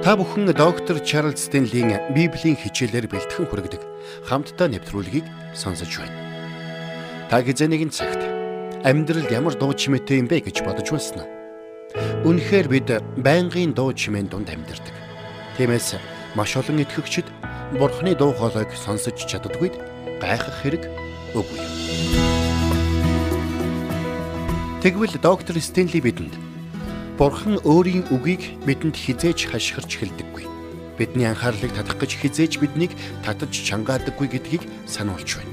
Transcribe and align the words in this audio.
Та 0.00 0.16
бүхэн 0.16 0.48
доктор 0.56 0.96
Чарлз 1.04 1.44
Стенлийн 1.44 1.92
Библийн 2.16 2.56
хичээлээр 2.56 3.04
бэлтгэн 3.04 3.44
хүргэдэг 3.52 3.84
хамтдаа 4.24 4.72
нэвтрүүлгийг 4.72 5.28
сонсож 5.52 5.92
байна. 5.92 6.16
Та 7.28 7.44
хэзээ 7.44 7.68
нэгэн 7.68 7.92
цагт 7.92 8.16
амьдрал 8.80 9.28
ямар 9.28 9.52
дуу 9.60 9.76
чимээтэй 9.76 10.24
юм 10.24 10.32
бэ 10.32 10.48
гэж 10.48 10.64
бодож 10.64 10.88
байна. 10.88 11.28
Үнэхээр 12.24 12.66
бид 12.72 12.88
байнгын 13.20 13.76
дуу 13.76 13.92
чимээн 13.92 14.32
донд 14.32 14.48
амьдардаг. 14.48 14.96
Тиймээс 15.60 16.00
маш 16.32 16.56
олон 16.56 16.80
итгэгчид 16.80 17.28
Бурхны 17.76 18.16
дуу 18.16 18.32
хоолойг 18.32 18.72
сонсож 18.72 19.20
чаддаггүйд 19.20 19.76
гайхах 20.16 20.56
хэрэг 20.64 20.88
үгүй. 21.36 21.60
Тэгвэл 24.80 25.20
доктор 25.20 25.60
Стенли 25.60 26.00
бидэнд 26.00 26.49
Бурхан 27.20 27.60
өөрийн 27.68 28.08
үгийг 28.08 28.64
бидэнд 28.64 28.96
хизээж 28.96 29.52
хашгирч 29.52 30.00
хэлдэггүй. 30.00 30.48
Бидний 30.96 31.28
анхаарлыг 31.28 31.68
татах 31.76 32.00
гэж 32.00 32.16
хизээж 32.16 32.56
биднийг 32.56 32.96
татаж 33.20 33.52
чангаадаггүй 33.52 34.40
гэдгийг 34.40 34.64
сануулж 34.88 35.36
байна. 35.36 35.52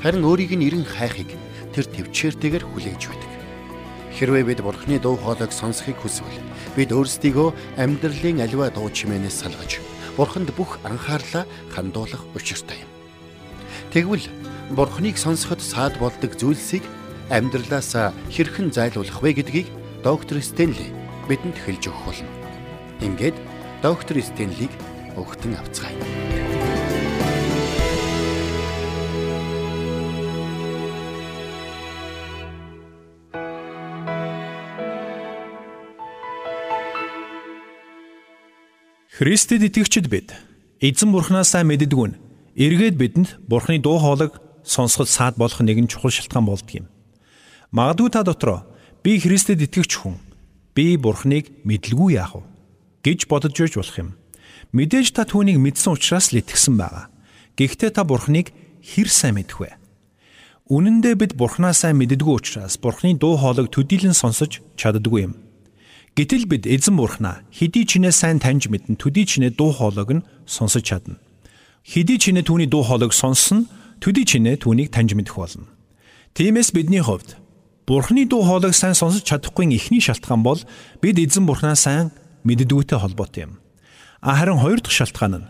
Харин 0.00 0.24
өөрийг 0.24 0.56
нь 0.56 0.64
эрен 0.64 0.88
хайхыг 0.88 1.36
тэр 1.76 1.84
төвчээртэйгээр 1.84 2.64
хүлээж 2.64 3.12
байдаг. 3.12 3.32
Хэрвээ 4.16 4.44
бид 4.48 4.60
Бурханы 4.64 4.96
дуу 4.96 5.20
хоолойг 5.20 5.52
сонсохыг 5.52 6.00
хүсвэл 6.00 6.40
бид 6.80 6.88
өөрсдийгөө 6.96 7.76
амьдралын 7.76 8.40
аливаа 8.40 8.72
дуу 8.72 8.88
чимээнээс 8.88 9.36
салгаж 9.44 9.84
Бурханд 10.16 10.48
бүх 10.56 10.80
анхаарлаа 10.80 11.44
хандуулах 11.76 12.24
учиртай 12.32 12.80
юм. 12.80 12.88
Тэгвэл 13.92 14.24
Бурханыг 14.72 15.20
сонсоход 15.20 15.60
саад 15.60 16.00
болдог 16.00 16.40
зүйлсийг 16.40 16.88
амьдралаас 17.28 18.16
хэрхэн 18.32 18.72
зайлуулах 18.72 19.20
вэ 19.20 19.44
гэдгийг 19.44 19.68
доктор 20.06 20.38
Стенли 20.38 20.86
бидэнд 21.26 21.58
хэлж 21.66 21.90
өгөх 21.90 22.06
болно. 22.06 22.30
Ингээд 23.02 23.34
доктор 23.82 24.22
Стенлиг 24.22 24.70
өгтөн 25.18 25.58
авцгаая. 25.58 25.98
Христэд 39.10 39.66
итгэгчид 39.66 40.06
бид 40.06 40.30
эзэн 40.78 41.10
бурхнаас 41.10 41.50
сайн 41.50 41.66
мэддэг 41.66 41.90
нь 41.98 42.14
эргээд 42.54 42.94
бидэнд 42.94 43.42
бурхны 43.50 43.82
дуу 43.82 43.98
хоолойг 43.98 44.38
сонсоход 44.62 45.10
саад 45.10 45.34
болох 45.34 45.58
нэгэн 45.58 45.90
чухал 45.90 46.14
шалтгаан 46.14 46.46
болдгийм. 46.46 46.86
Магадгүй 47.74 48.14
та 48.14 48.22
дотроо 48.22 48.70
Би 49.06 49.20
Христэд 49.22 49.62
итгэвч 49.62 50.02
хүн. 50.02 50.18
Би 50.74 50.98
Бурхныг 50.98 51.62
мэдлгүй 51.62 52.18
яах 52.18 52.42
вэ 52.42 52.42
гэж 53.06 53.30
бодож 53.30 53.54
байж 53.54 53.78
болох 53.78 53.98
юм. 54.02 54.10
Мэдээж 54.74 55.14
та 55.14 55.22
түүнийг 55.22 55.62
мэдсэн 55.62 55.94
учраас 55.94 56.34
л 56.34 56.42
итгэсэн 56.42 56.74
байгаа. 56.74 57.06
Гэхдээ 57.54 57.94
та 57.94 58.02
Бурхныг 58.02 58.50
хэр 58.82 59.06
сайн 59.06 59.38
мэдэх 59.38 59.62
вэ? 59.62 59.78
Үнэн 60.66 61.06
дээр 61.06 61.22
бид 61.22 61.32
Бурхнаа 61.38 61.70
сайн 61.70 62.02
мэддэггүй 62.02 62.34
учраас 62.34 62.82
Бурхны 62.82 63.14
дуу 63.14 63.38
хоолойг 63.38 63.70
төдийлөн 63.70 64.10
сонсож 64.10 64.58
чаддаггүй 64.74 65.30
юм. 65.30 65.38
Гэтэл 66.18 66.50
бид 66.50 66.66
эзэн 66.66 66.98
Бурхнаа 66.98 67.46
хэдий 67.54 67.86
чинээ 67.86 68.10
сайн 68.10 68.42
таньж 68.42 68.66
мэдэн 68.66 68.98
төдий 68.98 69.22
чинээ 69.22 69.54
дуу 69.54 69.70
хоолойг 69.70 70.18
нь 70.18 70.26
сонсож 70.50 70.82
чадна. 70.82 71.22
Хэдий 71.86 72.18
чинээ 72.18 72.42
түүний 72.42 72.66
дуу 72.66 72.82
хоолойг 72.82 73.14
сонссон, 73.14 73.70
төдий 74.02 74.26
чинээ 74.26 74.66
түүнийг 74.66 74.90
таньж 74.90 75.14
мэдэх 75.14 75.38
болно. 75.38 75.70
Тиймээс 76.34 76.74
бидний 76.74 77.06
хувьд 77.06 77.45
Бурхны 77.86 78.26
дуу 78.26 78.42
хоолойг 78.42 78.74
сайн 78.74 78.98
сонсож 78.98 79.22
чадахгүй 79.22 79.70
эхний 79.70 80.02
шалтгаан 80.02 80.42
бол 80.42 80.58
бид 80.98 81.22
эзэн 81.22 81.46
Бурхнаа 81.46 81.78
сайн 81.78 82.10
мэддэггүйтэй 82.42 82.98
холбоотой 82.98 83.46
юм. 83.46 83.62
А 84.18 84.34
харин 84.34 84.58
хоёр 84.58 84.82
дахь 84.82 84.90
шалтгаан 84.90 85.34
нь 85.38 85.46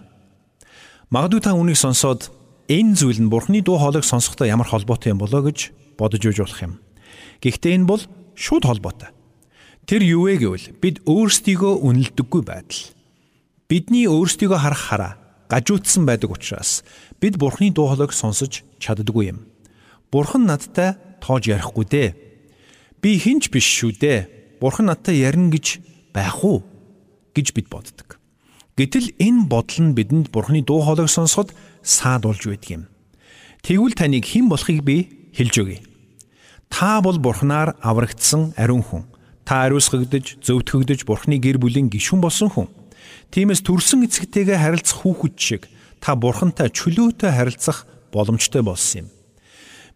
магадгүй 1.09 1.41
та 1.41 1.57
үнийг 1.57 1.81
сонсоод 1.81 2.29
энэ 2.69 2.93
зүйл 2.93 3.25
нь 3.25 3.33
Бурхны 3.33 3.65
дуу 3.65 3.81
хоолойг 3.81 4.05
сонсохдоо 4.05 4.45
ямар 4.45 4.69
холбоотой 4.69 5.17
юм 5.17 5.25
болоо 5.25 5.49
гэж 5.49 5.73
бодож 5.97 6.21
үйж 6.29 6.45
болох 6.45 6.61
юм. 6.61 6.73
Гэхдээ 7.41 7.73
энэ 7.73 7.89
бол 7.89 8.03
шууд 8.37 8.69
холбоотой. 8.69 9.17
Тэр 9.89 10.05
юу 10.05 10.29
вэ 10.29 10.37
гэвэл 10.37 10.67
бид 10.77 11.01
өөрсдийгөө 11.09 11.73
үнэлдэггүй 11.89 12.43
байдал. 12.45 12.85
Бидний 13.65 14.05
өөрсдийгөө 14.13 14.61
харах 14.61 14.83
хараа 14.93 15.13
гажуудсан 15.49 16.05
байдаг 16.05 16.37
учраас 16.37 16.85
бид 17.17 17.41
Бурхны 17.41 17.73
дуу 17.73 17.89
хоолойг 17.89 18.13
сонсож 18.13 18.61
чаддаггүй 18.77 19.33
юм. 19.33 19.49
Бурхан 20.13 20.45
надтай 20.45 20.99
тоож 21.23 21.49
ярихгүй 21.49 21.87
дээ 21.87 22.26
би 23.03 23.19
хинч 23.19 23.51
биш 23.51 23.67
шүү 23.67 23.97
дээ. 24.01 24.21
Бурхан 24.61 24.89
надтай 24.89 25.21
ярина 25.21 25.53
гэж 25.53 25.81
байх 26.17 26.45
уу 26.45 26.65
гэж 27.37 27.53
бид 27.53 27.69
боддог. 27.69 28.17
Гэтэл 28.77 29.17
энэ 29.17 29.49
бодол 29.49 29.81
нь 29.89 29.97
бидэнд 29.97 30.29
Бурханы 30.29 30.61
дуу 30.61 30.85
хоолойг 30.85 31.09
сонсоход 31.09 31.57
саад 31.81 32.29
болж 32.29 32.45
байдаг 32.45 32.71
юм. 32.71 32.83
Тэгвэл 33.65 33.97
таныг 33.97 34.25
хэн 34.29 34.53
болохыг 34.53 34.85
би 34.85 35.33
хэлж 35.33 35.55
өгье. 35.65 35.81
Та 36.69 37.01
бол 37.01 37.17
Бурханаар 37.17 37.77
аврагдсан 37.81 38.53
ариун 38.57 38.85
хүн. 38.85 39.09
Та 39.49 39.65
ариусгагдж, 39.65 40.45
зөвтгөгдөж 40.45 41.09
Бурханы 41.09 41.41
гэр 41.41 41.57
бүлийн 41.57 41.89
гишүүн 41.89 42.21
болсон 42.21 42.53
хүн. 42.53 42.69
Тиймээс 43.33 43.65
төрсэн 43.65 44.05
эцэгтэйгээ 44.05 44.61
харилцах 44.61 45.01
хүүхэд 45.09 45.37
шиг 45.41 45.63
та 46.05 46.13
Бурхантай 46.13 46.69
чөлөөтэй 46.69 47.33
харилцах 47.33 47.89
боломжтой 48.13 48.61
болсон 48.61 49.07
юм. 49.07 49.09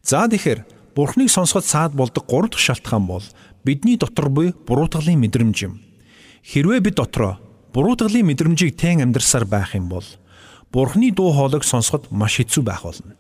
За 0.00 0.24
тэгэхээр 0.24 0.79
Бурхныг 0.94 1.30
сонсоход 1.30 1.64
саад 1.64 1.92
болдог 1.94 2.26
гурав 2.26 2.50
дахь 2.50 2.60
шалтгаан 2.60 3.06
бол 3.06 3.24
бидний 3.64 3.96
дотор 3.96 4.28
буй 4.28 4.54
буруутгалын 4.66 5.20
мэдрэмж 5.20 5.58
юм. 5.62 5.80
Хэрвээ 6.42 6.80
бид 6.80 6.96
дотроо 6.98 7.38
буруутгалын 7.72 8.26
мэдрэмжийг 8.26 8.76
тэн 8.76 9.02
амьдрсаар 9.06 9.44
байх 9.46 9.74
юм 9.74 9.88
бол 9.88 10.04
Бурхны 10.72 11.10
дуу 11.10 11.34
хоолойг 11.34 11.64
сонсоход 11.64 12.10
маш 12.10 12.38
хэцүү 12.38 12.62
байх 12.62 12.82
болно. 12.82 13.14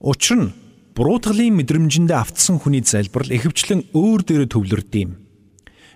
Учир 0.00 0.36
нь 0.36 0.54
буруутгалын 0.96 1.52
мэдрэмжэндээ 1.56 2.16
автсан 2.16 2.56
хүний 2.60 2.80
залбирал 2.80 3.28
ихэвчлэн 3.28 3.92
өөр 3.92 4.20
дээрээ 4.24 4.48
төвлөрдөг 4.52 4.96
юм. 5.04 5.12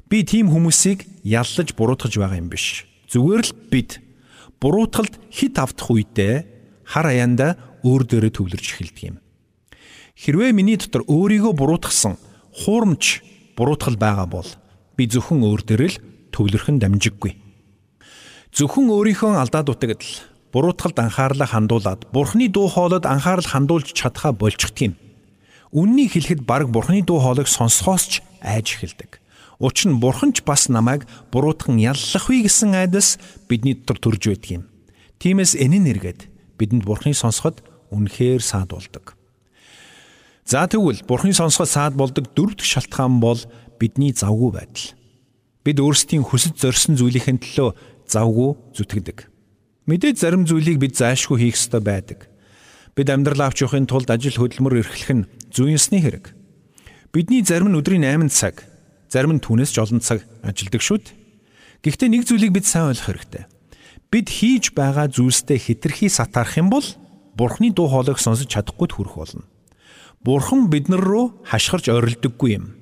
Би 0.09 0.21
тийм 0.25 0.53
хүмүүсийг 0.53 1.09
яллаж 1.25 1.73
буруутгаж 1.73 2.13
байгаа 2.21 2.41
юм 2.41 2.53
биш. 2.53 2.85
Зүгээр 3.09 3.41
л 3.41 3.53
бид 3.73 3.91
буруутгалд 4.61 5.17
хит 5.33 5.57
автах 5.57 5.89
үедээ 5.91 6.45
хар 6.85 7.07
аяанда 7.09 7.57
өөр 7.81 8.03
дээрээ 8.05 8.33
төвлөрж 8.37 8.67
эхэлдэг 8.69 9.05
юм. 9.09 9.17
Хэрвээ 10.17 10.53
миний 10.53 10.77
дотор 10.77 11.03
өөрийгөө 11.09 11.53
буруутгасан 11.57 12.21
хуурамч 12.53 13.25
буруутгал 13.57 13.97
байгаа 13.97 14.29
бол 14.29 14.49
би 14.97 15.09
зөвхөн 15.09 15.41
өөр 15.41 15.63
дээр 15.65 15.83
л 15.89 15.97
төвлөрөх 16.33 16.69
нь 16.69 16.81
дамжиггүй. 16.81 17.33
Зөвхөн 18.53 18.93
өөрийнхөө 18.93 19.41
алдаад 19.41 19.73
утагд 19.73 20.05
л 20.05 20.13
буруутгалд 20.53 21.01
анхаарлаа 21.01 21.49
хандуулад 21.49 22.13
Бурхны 22.13 22.53
дуу 22.53 22.69
хоолойд 22.69 23.09
анхаарал 23.09 23.49
хандуулж 23.49 23.97
чадхаа 23.97 24.37
болчихдгийм. 24.37 25.01
Үннийг 25.73 26.13
хэлэхэд 26.13 26.45
баг 26.45 26.69
Бурхны 26.69 27.01
дуу 27.01 27.25
хоолойг 27.25 27.49
сонсохоос 27.49 28.05
ч 28.05 28.13
айж 28.45 28.77
эхэлдэг. 28.77 29.25
Учир 29.57 29.97
нь 29.97 30.01
Бурхан 30.03 30.37
ч 30.37 30.45
бас 30.45 30.69
намайг 30.69 31.09
буруутхан 31.33 31.81
яллах 31.81 32.29
вэ 32.29 32.45
гэсэн 32.45 32.77
айдас 32.77 33.17
бидний 33.49 33.73
дотор 33.73 33.97
төрж 34.13 34.29
байдаг 34.29 34.51
юм. 34.61 34.65
Тиймээс 35.17 35.57
энэ 35.57 35.81
нэргээд 35.81 36.29
бидэнд 36.61 36.85
Бурхны 36.85 37.17
сонсоход 37.17 37.65
үнэхээр 37.89 38.45
саад 38.45 38.77
болдог. 38.77 39.17
За 40.45 40.67
тэгвэл 40.67 41.07
Бурхны 41.07 41.33
сонсгол 41.33 41.71
саад 41.71 41.95
болдог 41.95 42.35
дөрөв 42.35 42.59
дэх 42.59 42.67
шалтгаан 42.67 43.23
бол 43.23 43.39
бидний 43.79 44.11
завгүй 44.11 44.51
байдал. 44.53 44.95
Бид 45.63 45.79
өөрсдийн 45.79 46.27
хүсэж 46.27 46.59
зорьсон 46.59 46.99
зүйлийн 46.99 47.39
төлөө 47.39 47.75
завгүй 48.11 48.51
зүтгэдэг. 48.75 49.31
Мэдээж 49.87 50.17
зарим 50.19 50.43
зүйлийг 50.47 50.83
бид 50.83 50.99
зайлшгүй 50.99 51.39
хийх 51.47 51.59
ёстой 51.59 51.83
байдаг. 51.83 52.27
Бид 52.95 53.09
амьдрал 53.11 53.47
авч 53.47 53.63
явахын 53.63 53.87
тулд 53.87 54.11
ажил 54.11 54.35
хөдөлмөр 54.35 54.83
эрхлэх 54.83 55.11
нь 55.15 55.29
зүйн 55.55 55.79
ёсны 55.79 56.03
хэрэг. 56.03 56.35
Бидний 57.15 57.47
зарим 57.47 57.71
нь 57.71 57.79
өдрийн 57.79 58.03
8 58.03 58.31
цаг, 58.31 58.67
зарим 59.11 59.39
нь 59.39 59.43
түүнээс 59.43 59.71
ч 59.71 59.79
олон 59.79 60.03
цаг 60.03 60.27
ажилладаг 60.43 60.83
шүүд. 60.83 61.05
Гэхдээ 61.83 62.09
нэг 62.11 62.23
зүйлийг 62.27 62.53
бид 62.53 62.67
сайн 62.67 62.91
ойлгох 62.91 63.07
хэрэгтэй. 63.11 63.45
Бид 64.13 64.27
хийж 64.29 64.75
байгаа 64.75 65.09
зүйлстэй 65.09 65.59
хитрхи 65.59 66.11
сатаарах 66.11 66.59
юм 66.59 66.69
бол 66.69 66.87
Бурхны 67.33 67.73
дуу 67.73 67.89
хоолойг 67.89 68.21
сонсож 68.21 68.47
чадахгүй 68.51 68.89
төрөх 68.93 69.17
болно. 69.17 69.49
Бурхан 70.23 70.71
биднэр 70.71 71.03
рүү 71.03 71.25
хашгирч 71.51 71.91
орилдоггүй 71.91 72.51
юм. 72.55 72.79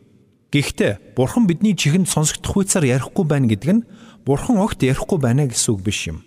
Гэхдээ 0.53 1.17
Бурхан 1.17 1.49
бидний 1.49 1.73
чихэнд 1.73 2.11
сонсогдох 2.11 2.53
хуйцаар 2.53 2.85
ярихгүй 2.85 3.25
байна 3.25 3.49
гэдэг 3.49 3.71
нь 3.73 3.87
Бурхан 4.29 4.61
огт 4.61 4.85
ярихгүй 4.85 5.17
байна 5.17 5.49
гэсэн 5.49 5.73
үг 5.73 5.81
биш 5.81 6.13
юм. 6.13 6.21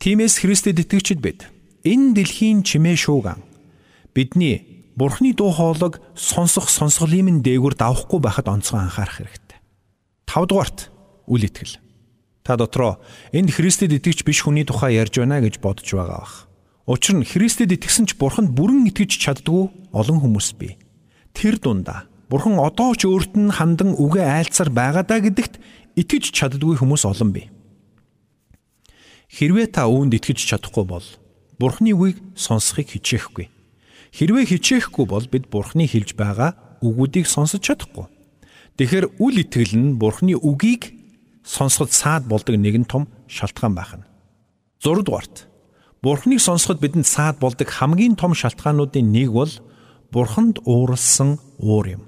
Тиймээс 0.00 0.40
Христэд 0.40 0.80
итгэгчид 0.80 1.20
бид 1.20 1.44
энэ 1.84 2.16
дэлхийн 2.16 2.64
чимээ 2.64 2.96
шууган 2.96 3.44
бидний 4.16 4.78
Бурханы 4.98 5.30
дуу 5.30 5.54
хоолойг 5.54 6.02
сонсох 6.18 6.66
сонсголын 6.66 7.38
дээгүр 7.38 7.78
давхгүй 7.78 8.18
байхад 8.18 8.50
онцгой 8.50 8.82
анхаарах 8.82 9.22
хэрэгтэй. 9.22 9.62
5 10.26 10.50
дугаарт 10.50 10.90
үл 11.30 11.46
итгэл. 11.46 11.78
Та 12.42 12.58
дотроо 12.58 12.98
энд 13.30 13.54
Христэд 13.54 13.94
итгэж 13.94 14.26
биш 14.26 14.42
хүний 14.42 14.66
тухай 14.66 14.98
ярьж 14.98 15.22
байна 15.22 15.38
гэж 15.38 15.62
бодож 15.62 15.86
байгаа 15.86 16.18
бах. 16.18 16.47
Учир 16.88 17.20
нь 17.20 17.28
Христэд 17.28 17.76
итгэсэн 17.76 18.08
ч 18.08 18.16
Бурханд 18.16 18.56
бүрэн 18.56 18.88
итгэж 18.88 19.20
чаддгүй 19.20 19.92
олон 19.92 20.18
хүмүүс 20.24 20.56
бий. 20.56 20.80
Тэр 21.36 21.60
дундаа 21.60 22.08
Бурхан 22.32 22.56
одоо 22.56 22.96
ч 22.96 23.04
өөрт 23.04 23.36
нь 23.36 23.52
хандан 23.52 23.92
үгээ 23.92 24.24
айлцар 24.24 24.72
байгаадаа 24.72 25.20
гэдэгт 25.20 25.60
итгэж 26.00 26.32
чаддгүй 26.32 26.80
хүмүүс 26.80 27.04
олон 27.04 27.36
бий. 27.36 27.52
Хэрвээ 29.28 29.68
та 29.68 29.84
үүнд 29.84 30.16
итгэж 30.16 30.48
чадахгүй 30.48 30.88
бол 30.88 31.04
Бурхны 31.60 31.92
үгийг 31.92 32.24
сонсохыг 32.32 32.96
хичээхгүй. 32.96 33.52
Хэрвээ 34.16 34.56
хичээхгүй 34.56 35.04
бол 35.04 35.28
бид 35.28 35.52
Бурхны 35.52 35.84
хэлж 35.84 36.16
байгаа 36.16 36.80
үгүүдийг 36.80 37.28
сонсож 37.28 37.68
чадахгүй. 37.68 38.08
Тэгэхээр 38.80 39.20
үл 39.20 39.36
итгэл 39.44 39.76
нь 39.76 40.00
Бурхны 40.00 40.40
үгийг 40.40 40.96
сонсоход 41.44 41.92
саад 41.92 42.24
болдог 42.24 42.56
нэгэн 42.56 42.88
том 42.88 43.12
шалтгаан 43.28 43.76
байна. 43.76 44.08
6 44.80 45.04
дугаарт 45.04 45.47
Бурхныг 46.02 46.38
сонсоход 46.38 46.78
бидэнд 46.78 47.06
саад 47.06 47.42
болдог 47.42 47.66
хамгийн 47.66 48.14
том 48.14 48.30
шалтгаануудын 48.30 49.10
нэг 49.10 49.34
бол 49.34 49.50
Бурханд 50.14 50.62
ууралсан 50.62 51.42
уур 51.58 51.86
юм. 51.90 52.02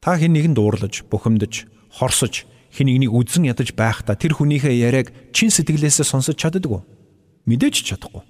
Та 0.00 0.16
хэн 0.16 0.32
нэгэнд 0.32 0.56
уурлаж, 0.56 1.04
бухимдаж, 1.04 1.68
хорсож, 1.92 2.48
хэн 2.72 2.88
нэгнийг 2.88 3.12
үзэн 3.12 3.52
ядаж 3.52 3.76
байхдаа 3.76 4.16
тэр 4.16 4.40
хүнийхээ 4.40 4.80
яриаг 4.80 5.12
чин 5.36 5.52
сэтгэлээсээ 5.52 6.08
сонсож 6.08 6.40
чаддаг 6.40 6.72
уу? 6.72 6.88
Мэдээж 7.44 7.84
чадахгүй. 7.84 8.24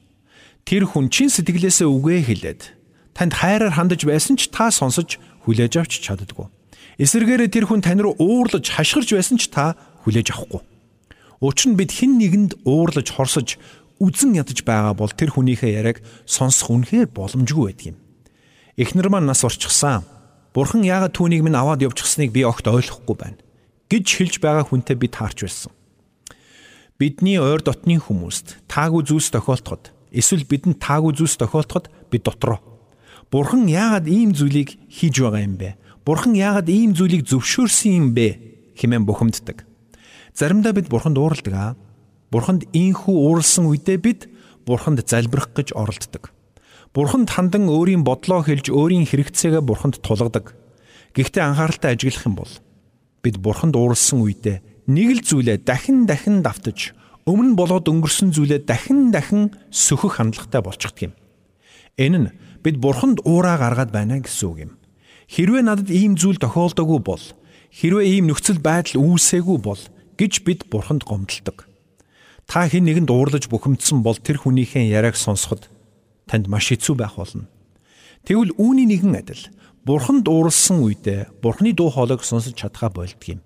Тэр 0.66 0.90
хүн 0.90 1.14
чин 1.14 1.30
сэтгэлээсээ 1.30 1.86
үгээ 1.86 2.20
хэлээд 2.26 2.60
танд 3.14 3.38
хайраар 3.38 3.70
хандаж 3.70 4.02
байсан 4.02 4.34
ч 4.34 4.50
та 4.50 4.74
сонсож 4.74 5.22
хүлээж 5.46 5.78
авч 5.78 6.02
чаддаггүй. 6.02 6.50
Эсвэргээрээ 6.98 7.54
тэр 7.54 7.70
хүн 7.70 7.86
тань 7.86 8.02
руу 8.02 8.18
уурлаж 8.18 8.66
хашгирч 8.66 9.14
байсан 9.14 9.38
ч 9.38 9.46
та 9.46 9.78
хүлээж 10.02 10.34
авахгүй. 10.34 10.62
Учир 11.38 11.70
нь 11.70 11.78
бид 11.78 11.92
хэн 11.94 12.18
нэгэнд 12.18 12.52
уурлаж 12.66 13.08
хорсож 13.14 13.60
үзэн 14.00 14.37
ядаж 14.37 14.62
байгаа 14.62 14.94
бол 14.94 15.12
тэр 15.12 15.32
хүнийхээ 15.32 15.76
яриаг 15.81 15.98
сонсох 16.28 16.70
үнэхээр 16.70 17.08
боломжгүй 17.12 17.64
байдаг 17.72 17.87
юм. 17.94 17.98
Эхнэр 18.76 19.08
маань 19.08 19.28
нас 19.28 19.44
орчихсан. 19.44 20.04
Бурхан 20.52 20.84
яагаад 20.84 21.16
түүнийг 21.16 21.44
минь 21.44 21.56
аваад 21.56 21.84
явчихсныг 21.84 22.32
би 22.32 22.44
огт 22.44 22.64
ойлгохгүй 22.64 23.16
байна 23.16 23.40
гэж 23.88 24.06
хэлж 24.19 24.34
байгаа 24.43 24.64
хүнтэй 24.66 24.96
би 24.96 25.06
таарч 25.08 25.46
байсан. 25.46 25.72
Бидний 26.98 27.37
ойр 27.37 27.60
дотны 27.60 28.00
хүмүүст 28.00 28.64
таагүй 28.66 29.04
зүйлс 29.04 29.31
тохиолдоход 29.31 29.93
Эсвэл 30.10 30.49
бидэнд 30.49 30.81
таагүй 30.81 31.12
зүйлс 31.12 31.37
тохиолдоход 31.37 31.92
бид 32.08 32.25
дотроо 32.25 32.58
Бурхан 33.31 33.66
яагаад 33.69 34.06
ийм 34.08 34.32
зүйлийг 34.32 34.78
хийж 34.88 35.20
байгаа 35.20 35.44
юм 35.44 35.60
бэ? 35.60 35.76
Бурхан 36.06 36.32
яагаад 36.38 36.70
ийм 36.70 36.94
зүйлийг 36.94 37.26
зөвшөөрсөн 37.26 37.92
юм 37.92 38.06
бэ? 38.14 38.56
хэмээн 38.78 39.02
бухимддаг. 39.02 39.66
Заримдаа 40.37 40.72
бид 40.72 40.88
Бурханд 40.88 41.19
уурладаг 41.19 41.54
аа. 41.54 41.76
Бурханд 42.36 42.68
ийхүү 42.76 43.16
ууралсан 43.16 43.64
үедээ 43.72 43.96
бид 43.96 44.28
Бурханд 44.68 45.00
залбирах 45.08 45.56
гэж 45.56 45.72
оролддог. 45.72 46.36
Бурханд 46.92 47.32
хандан 47.32 47.72
өөрийн 47.72 48.04
бодлоо 48.04 48.44
хэлж 48.44 48.68
өөрийн 48.68 49.08
хэрэгцээгээ 49.08 49.64
Бурханд 49.64 50.04
тулгадаг. 50.04 50.52
Гэхдээ 51.16 51.40
анхааралтай 51.40 51.96
ажиглах 51.96 52.28
юм 52.28 52.36
бол 52.36 52.52
бид 53.24 53.40
Бурханд 53.40 53.72
ууралсан 53.72 54.20
үедээ 54.20 54.60
нэг 54.84 55.08
л 55.16 55.22
зүйлээ 55.24 55.64
дахин 55.64 56.04
дахин 56.04 56.44
давтаж 56.44 56.92
өмнө 57.24 57.56
болоод 57.56 57.88
өнгөрсөн 57.90 58.30
зүйлээ 58.36 58.68
дахин 58.68 59.10
дахин 59.10 59.50
сөхөх 59.72 60.22
хандлагатай 60.22 60.60
болчихдөг 60.60 61.10
юм. 61.10 61.14
Энэ 61.96 62.18
нь 62.22 62.30
бид 62.62 62.76
бурханд 62.78 63.24
уураа 63.26 63.58
гаргаад 63.58 63.90
байна 63.90 64.22
гэсэн 64.22 64.46
үг 64.46 64.58
юм. 64.68 64.72
Хэрвээ 65.26 65.64
надад 65.64 65.90
ийм 65.90 66.14
зүйл 66.14 66.38
тохиолдоогүй 66.38 67.00
бол 67.02 67.24
хэрвээ 67.74 68.06
ийм 68.20 68.30
нөхцөл 68.30 68.62
байдал 68.62 69.02
үүсээгүй 69.02 69.58
бол 69.58 69.82
гэж 70.20 70.32
бид 70.46 70.70
бурханд 70.70 71.02
гомдолдог. 71.02 71.66
Та 72.46 72.70
хэн 72.70 72.87
нэгэнд 72.87 73.10
уурлаж 73.10 73.50
бухимдсан 73.50 74.02
бол 74.06 74.19
тэр 74.19 74.38
хүнийхээ 74.43 74.90
яриаг 74.90 75.19
сонсоход 75.19 75.66
танд 76.31 76.46
маш 76.46 76.70
хэцүү 76.70 76.94
байх 76.94 77.19
болно. 77.19 77.50
Тэгвэл 78.26 78.54
үүний 78.58 78.87
нэгэн 78.87 79.19
адил 79.19 79.43
бурханд 79.87 80.26
ууралсан 80.31 80.82
үедээ 80.82 81.43
бурхны 81.43 81.75
дуу 81.75 81.90
хоолойг 81.90 82.22
сонсож 82.22 82.54
чадхаа 82.54 82.90
болдго 82.90 83.38
юм. 83.38 83.40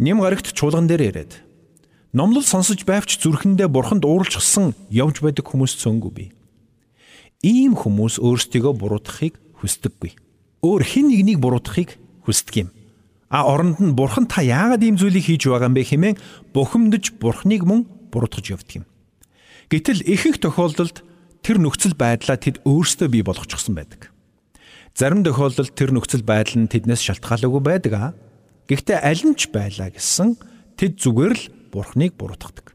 Нэм 0.00 0.20
гарагт 0.24 0.52
чуулган 0.52 0.88
дээр 0.88 1.12
ирээд 1.12 1.32
Номлол 2.12 2.42
сонсож 2.42 2.82
байвч 2.82 3.22
зүрхэндээ 3.22 3.70
бурханд 3.70 4.02
ууралчихсан 4.02 4.74
явж 4.90 5.22
байдаг 5.22 5.46
хүмүүс 5.46 5.78
цөөнгүй 5.78 6.10
би. 6.10 6.24
Ийм 7.46 7.78
хүмүүс 7.78 8.18
өөрсдийгөө 8.18 8.74
буруутгахыг 8.74 9.38
хүсдэггүй. 9.62 10.18
Өөр 10.58 10.82
хэн 10.82 11.06
нэгнийг 11.06 11.38
буруутгахыг 11.38 11.94
хүсдэг 12.26 12.66
юм. 12.66 12.68
А 13.30 13.46
оронд 13.46 13.78
нь 13.78 13.94
бурхан 13.94 14.26
та 14.26 14.42
яагаад 14.42 14.82
ийм 14.82 14.98
зүйлийг 14.98 15.22
хийж 15.22 15.46
байгаа 15.46 15.70
юм 15.70 15.78
бэ 15.78 15.86
хэмээн 15.86 16.16
бухимдаж 16.50 17.14
бурхныг 17.22 17.62
мөн 17.62 17.86
буруутгаж 18.10 18.46
явдаг 18.50 18.82
юм. 18.82 18.86
Гэтэл 19.70 20.02
ихэнх 20.02 20.42
тохиолдолд 20.42 21.06
тэр 21.46 21.62
нөхцөл 21.62 21.94
байдлаа 21.94 22.36
тэд 22.36 22.60
өөрсдөө 22.66 23.08
бий 23.08 23.22
болгочихсон 23.22 23.78
байдаг. 23.78 24.10
Зарим 24.98 25.22
тохиолдолд 25.22 25.72
тэр 25.78 25.94
нөхцөл 25.94 26.26
байдал 26.26 26.66
нь 26.66 26.70
тэднээс 26.70 27.00
шалтгаалаагүй 27.06 27.62
байдаг 27.62 27.92
а. 27.94 28.12
Гэхдээ 28.66 28.98
аль 28.98 29.24
нь 29.24 29.38
ч 29.38 29.48
байлаа 29.54 29.94
гэсэн 29.94 30.36
тэд 30.74 30.98
зүгээр 30.98 31.34
л 31.38 31.44
Бурхныг 31.70 32.18
буруутгадаг. 32.18 32.74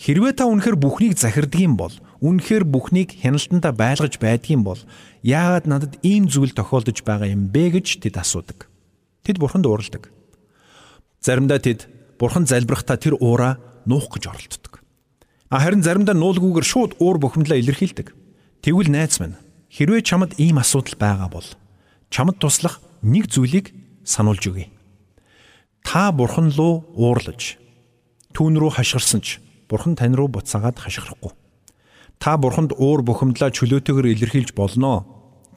Хэрвээ 0.00 0.32
та 0.32 0.48
үнэхээр 0.48 0.80
бүхнийг 0.80 1.20
захирдаг 1.20 1.60
юм 1.60 1.76
бол, 1.76 1.92
үнэхээр 2.24 2.64
бүхнийг 2.64 3.20
хяналтандаа 3.20 3.76
байлгаж 3.76 4.16
байдаг 4.16 4.48
юм 4.48 4.64
бол 4.64 4.80
яагаад 5.20 5.68
надад 5.68 6.00
ийм 6.00 6.24
зүйл 6.24 6.56
тохиолдож 6.56 7.04
байгаа 7.04 7.28
юм 7.28 7.52
бэ 7.52 7.76
гэж 7.76 8.00
тэд 8.00 8.16
асуудаг. 8.16 8.72
Тэд 9.20 9.36
Бурханд 9.36 9.68
уурладаг. 9.68 10.08
Заримдаа 11.20 11.60
тэд 11.60 11.84
Бурхан 12.16 12.48
залбирахдаа 12.48 12.96
тэр 12.96 13.20
уураа 13.20 13.60
нуух 13.90 14.06
гэж 14.14 14.30
оролддог. 14.30 14.86
А 15.50 15.58
харин 15.58 15.82
заримдаа 15.82 16.14
нуулгүйгээр 16.14 16.66
шууд 16.66 16.92
уур 17.02 17.18
бухимдлаа 17.18 17.58
илэрхийлдэг. 17.58 18.14
Тэгвэл 18.62 18.94
найз 18.94 19.18
минь 19.18 19.34
хэрвээ 19.74 20.06
чамд 20.06 20.38
ийм 20.38 20.62
асуудал 20.62 20.94
байгаа 20.94 21.26
бол 21.26 21.48
чамд 22.14 22.38
туслах 22.38 22.78
нэг 23.02 23.26
зүйлийг 23.26 23.74
сануулж 24.06 24.46
өгье. 24.46 24.70
Та 25.82 26.14
Бурхан 26.14 26.54
руу 26.54 26.86
уурлаж 26.94 27.58
Түүн 28.34 28.58
рүү 28.62 28.70
хашгирсан 28.78 29.22
ч 29.26 29.42
Бурхан 29.66 29.96
тань 29.98 30.14
руу 30.14 30.28
буцаагаад 30.30 30.78
хашгирахгүй. 30.78 31.32
Та 32.18 32.36
Бурханд 32.38 32.74
уур 32.78 33.02
бухимдлаа 33.02 33.50
чөлөөтэйгээр 33.50 34.14
илэрхийлж 34.14 34.54
болноо. 34.54 35.06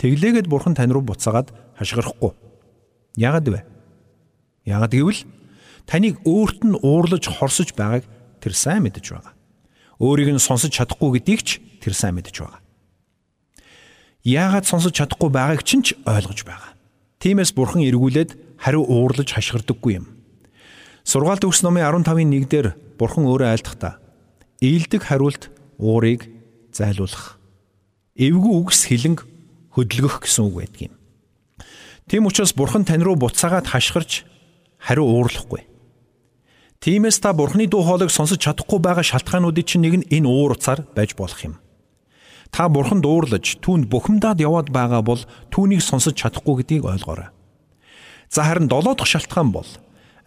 Тэглээгээд 0.01 0.49
Бурхан 0.49 0.73
тань 0.73 0.93
руу 0.93 1.05
буцаагаад 1.05 1.53
хашгирахгүй. 1.77 2.33
Яагад 3.17 3.45
вэ? 3.49 3.61
Яагад 4.65 4.93
гэвэл 4.93 5.21
таныг 5.85 6.17
өөрт 6.25 6.65
нь 6.65 6.79
уурлаж 6.81 7.29
хорсож 7.29 7.73
байгааг 7.77 8.05
тэр 8.43 8.51
сайн 8.51 8.83
мэдэж 8.83 9.15
байгаа. 9.15 9.33
Өөрийг 10.03 10.35
нь 10.35 10.43
сонсож 10.43 10.75
чадахгүй 10.75 11.23
гэдгийг 11.23 11.41
ч 11.47 11.63
тэр 11.79 11.95
сайн 11.95 12.19
мэдэж 12.19 12.43
байгаа. 12.43 12.59
Яагаад 14.27 14.67
сонсож 14.67 14.91
чадахгүй 14.91 15.31
байгааг 15.31 15.63
ч 15.63 15.79
ч 15.79 15.87
ойлгож 16.03 16.43
байгаа. 16.43 16.75
Тиймээс 17.23 17.55
Бурхан 17.55 17.87
эргүүлээд 17.87 18.59
хариу 18.59 18.83
уурлаж 18.83 19.31
хашгирдаггүй 19.31 20.03
юм. 20.03 20.11
Сургаалт 21.07 21.47
өгс 21.47 21.63
номын 21.63 21.87
15-ын 21.87 22.35
1 22.35 22.51
дээр 22.51 22.67
Бурхан 22.99 23.23
өөрөө 23.31 23.47
айлдахдаа 23.47 24.03
ээлдэг 24.59 25.07
хариулт 25.07 25.47
уурыг 25.79 26.27
зайлуулах. 26.71 27.39
Эвгүй 28.15 28.53
үгс 28.59 28.87
хилэнг 28.87 29.23
хөдөлгөх 29.75 30.23
гэсэн 30.27 30.51
үг 30.51 30.55
байдаг 30.59 30.81
юм. 30.91 30.95
Тийм 32.07 32.27
учраас 32.27 32.55
Бурхан 32.55 32.83
тань 32.83 33.03
руу 33.03 33.15
буцаагаад 33.15 33.67
хашгирч 33.67 34.27
хариу 34.79 35.07
уурлахгүй. 35.07 35.67
Тиймээс 36.83 37.23
та 37.23 37.31
Бурханы 37.31 37.63
дуу 37.71 37.79
хоолойг 37.87 38.11
сонсож 38.11 38.43
чадахгүй 38.43 38.83
байгаа 38.83 39.07
шалтгаануудын 39.07 39.63
чинь 39.63 39.87
нэг 39.87 39.93
нь 40.03 40.07
энэ 40.19 40.27
уур 40.27 40.59
уцаар 40.59 40.83
байж 40.91 41.15
болох 41.15 41.39
юм. 41.39 41.55
Та 42.51 42.67
Бурханд 42.67 43.07
уурлаж 43.07 43.55
түүнд 43.63 43.87
бухимдаад 43.87 44.43
яваад 44.43 44.67
байгаа 44.67 44.99
бол 44.99 45.23
түүнийг 45.47 45.79
сонсож 45.79 46.11
чадахгүй 46.19 46.59
гэдгийг 46.59 46.83
ойлгоорой. 46.83 47.31
За 48.27 48.43
харин 48.43 48.67
долоо 48.67 48.99
дахь 48.99 49.07
шалтгаан 49.07 49.55
бол 49.55 49.69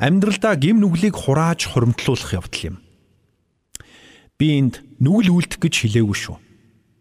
амьдралдаа 0.01 0.57
гим 0.57 0.81
нүглийг 0.81 1.13
хурааж 1.13 1.69
хуримтлуулах 1.77 2.33
явдал 2.33 2.65
юм. 2.73 2.77
Би 4.41 4.57
энд 4.57 4.81
нүгэл 4.97 5.37
үлдэх 5.37 5.61
гэж 5.61 5.75
хэлээгүй 5.85 6.17
шүү. 6.17 6.41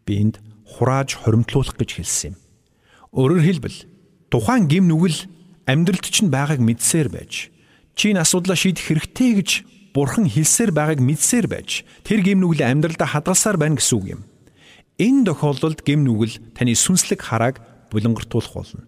Би 0.04 0.20
энд 0.20 0.44
хурааж 0.68 1.16
хуримтлуулах 1.16 1.80
гэж 1.80 2.04
хэлсэн 2.04 2.36
юм. 2.36 2.44
Өөрөөр 3.16 3.44
хэлбэл 3.48 3.80
тухайн 4.28 4.68
гим 4.68 4.92
нүгэл 4.92 5.32
амьдралд 5.64 6.04
чинь 6.12 6.28
байгааг 6.28 6.60
мэдсээр 6.60 7.08
байж 7.08 7.55
чи 7.96 8.12
энэ 8.12 8.22
асуудлаа 8.22 8.60
шийдэх 8.60 8.86
хэрэгтэй 8.86 9.32
гэж 9.40 9.50
бурхан 9.96 10.28
хэлсээр 10.28 10.72
байгааг 10.76 11.00
мэдсээр 11.00 11.48
байж 11.48 11.88
тэр 12.04 12.20
гим 12.22 12.44
нүглээ 12.44 12.68
амьдралдаа 12.68 13.08
хадгалсаар 13.08 13.56
байна 13.56 13.80
гэсэн 13.80 13.96
үг 13.96 14.06
юм. 14.20 14.22
Энэ 15.00 15.32
тохиолдолд 15.32 15.80
гим 15.88 16.04
нүгэл 16.04 16.40
таны 16.52 16.76
сүнслэг 16.76 17.24
харааг 17.24 17.64
булангартуулах 17.92 18.54
болно. 18.54 18.84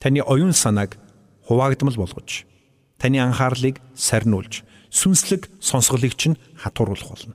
Таны 0.00 0.24
оюун 0.24 0.56
санааг 0.56 0.96
хуваагдмал 1.44 1.96
болгож 2.00 2.48
таны 2.96 3.20
анхаарлыг 3.20 3.80
сарниулж 3.94 4.64
сүнслэг 4.88 5.52
сонсголыг 5.60 6.16
чинь 6.16 6.40
хатууруулах 6.56 7.12
болно. 7.12 7.34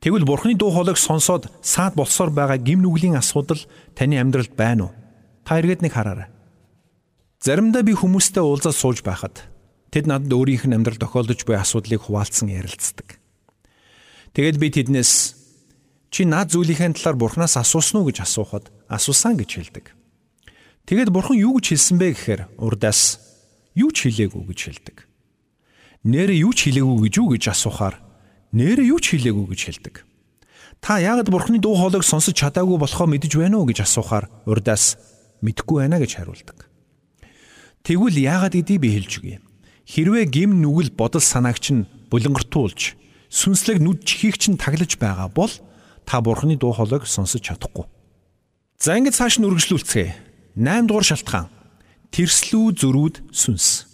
Тэгвэл 0.00 0.26
Бурхны 0.26 0.54
дуу 0.54 0.70
хоолойг 0.70 0.98
сонсоод 0.98 1.48
саад 1.62 1.94
болсоор 1.94 2.30
байгаа 2.30 2.58
гим 2.58 2.82
нүглийн 2.82 3.16
асуудал 3.16 3.58
таны 3.94 4.20
амьдралд 4.20 4.52
байна 4.52 4.90
уу? 4.90 4.92
Та 5.44 5.58
эргээд 5.58 5.82
нэг 5.82 5.92
хараарай. 5.94 6.28
Заримдаа 7.40 7.84
би 7.84 7.92
хүмүүстэй 7.92 8.40
уулзаад 8.40 8.76
сууж 8.76 9.04
байхад 9.04 9.44
тэд 9.92 10.08
надад 10.08 10.32
өөрийнх 10.32 10.64
нь 10.68 10.76
амьдрал 10.76 10.96
тохиолдож 10.96 11.44
буй 11.44 11.56
асуудлыг 11.60 12.08
хуваалцсан 12.08 12.48
ярилцдаг. 12.48 13.20
Тэгэд 14.32 14.56
би 14.56 14.68
тэднээс 14.72 15.12
чи 16.08 16.24
наад 16.24 16.52
зүйлийнхээ 16.52 16.96
талаар 16.96 17.16
Бурханаас 17.16 17.60
асуусан 17.60 18.00
уу 18.00 18.08
гэж 18.08 18.24
асуухад 18.24 18.72
асуусан 18.88 19.36
гэж 19.36 19.50
хэлдэг. 19.52 19.92
Тэгэд 20.88 21.12
Бурхан 21.12 21.36
юу 21.36 21.60
гэж 21.60 21.76
хэлсэн 21.76 21.96
бэ 22.00 22.08
гэхээр 22.16 22.42
урдаас 22.56 23.20
юу 23.76 23.92
ч 23.92 24.08
хэлээгүй 24.08 24.42
гэж 24.48 24.60
хэлдэг. 24.64 24.96
Нэрээ 26.08 26.40
юу 26.46 26.52
ч 26.56 26.72
хэлээгүй 26.72 26.98
гэж 27.10 27.14
юу 27.20 27.28
гэж 27.36 27.44
асуухаар 27.52 28.00
нэрээ 28.54 28.86
юу 28.94 29.00
ч 29.02 29.18
хэлээгүй 29.18 29.46
гэж 29.52 29.60
хэлдэг. 29.66 29.94
Та 30.80 31.00
яагаад 31.02 31.28
Бурхны 31.32 31.58
дуу 31.58 31.74
хоолойг 31.74 32.04
сонсож 32.06 32.36
чадаагүй 32.38 32.78
болохоо 32.78 33.10
мэдэж 33.10 33.32
байна 33.40 33.58
уу 33.58 33.66
гэж 33.66 33.82
асуухаар 33.82 34.30
урдаас 34.46 35.00
мэдгүй 35.42 35.82
байна 35.82 35.98
гэж 35.98 36.22
хариулдаг. 36.22 36.65
Тэгвэл 37.86 38.18
яагаад 38.18 38.58
гэдгийг 38.58 38.82
би 38.82 38.90
хэлж 38.98 39.12
өгье. 39.22 39.38
Хэрвээ 39.86 40.26
гим 40.26 40.58
нүгэл 40.58 40.90
бодол 40.98 41.22
санаагч 41.22 41.70
нь 41.70 41.86
булангартуулж 42.10 42.98
сүнслэг 43.30 43.78
нүд 43.78 44.02
чихийг 44.02 44.42
чинь 44.42 44.58
таглаж 44.58 44.98
байгаа 44.98 45.30
бол 45.30 45.54
та 46.02 46.18
Бурхны 46.18 46.58
дуу 46.58 46.74
хоолойг 46.74 47.06
сонсож 47.06 47.46
чадахгүй. 47.46 47.86
За 48.82 48.98
ингэж 48.98 49.14
цааш 49.14 49.38
нь 49.38 49.46
үргэлжлүүлцгээе. 49.46 50.18
8 50.58 50.90
дугаар 50.90 51.06
шалтгаан. 51.06 51.46
Тэрслүү 52.10 52.74
зөрүүд 52.74 53.16
сүнс. 53.30 53.86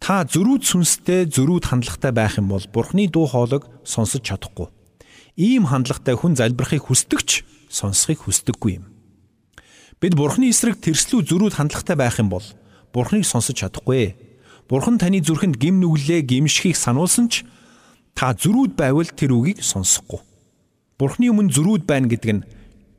Та 0.00 0.24
зөрүүд 0.24 0.64
сүнстэй 0.64 1.28
зөрүүд 1.28 1.68
хандлагатай 1.68 2.12
байх 2.16 2.40
юм 2.40 2.48
бол 2.56 2.64
Бурхны 2.72 3.04
дуу 3.12 3.28
хоолойг 3.28 3.68
сонсож 3.84 4.24
чадахгүй. 4.24 4.72
Ийм 5.36 5.68
хандлагатай 5.68 6.16
хүн 6.16 6.40
залбирахыг 6.40 6.88
хүсдэгч 6.88 7.44
сонсохыг 7.68 8.24
хүсдэггүй 8.24 8.80
юм. 8.80 8.88
Бид 10.00 10.16
Бурхны 10.16 10.48
эсрэг 10.48 10.80
тэрслүү 10.80 11.20
зөрүүд 11.28 11.60
хандлагатай 11.60 11.96
байх 12.00 12.16
юм 12.16 12.32
бол 12.32 12.44
Бурхныг 12.94 13.26
сонсож 13.26 13.58
чадахгүй. 13.58 14.14
Бурхан 14.70 15.02
таны 15.02 15.18
зүрхэнд 15.18 15.58
гим 15.58 15.82
нүглээ 15.82 16.22
гимшихийг 16.22 16.78
сануулсан 16.78 17.26
ч 17.26 17.42
та 18.14 18.30
зөрүүд 18.32 18.78
байвал 18.78 19.10
тэр 19.10 19.34
үгийг 19.34 19.60
сонсохгүй. 19.66 20.22
Бурхны 20.94 21.26
өмнө 21.34 21.50
зөрүүд 21.50 21.84
байна 21.90 22.06
гэдэг 22.06 22.32
нь 22.38 22.46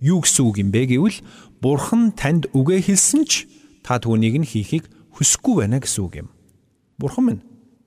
юу 0.03 0.19
гэсэн 0.19 0.43
үг 0.43 0.59
юм 0.59 0.69
бэ 0.75 0.91
гэвэл 0.91 1.23
Бурхан 1.63 2.11
танд 2.11 2.51
үгээ 2.51 2.91
хэлсэн 2.91 3.23
ч 3.23 3.47
та 3.87 4.03
түүнийг 4.03 4.35
нь 4.43 4.45
хийхийг 4.45 4.91
хүсэхгүй 5.15 5.63
байна 5.63 5.79
гэсэн 5.79 6.03
үг 6.03 6.13
юм. 6.21 6.29
Бурхан 6.99 7.23
минь 7.25 7.41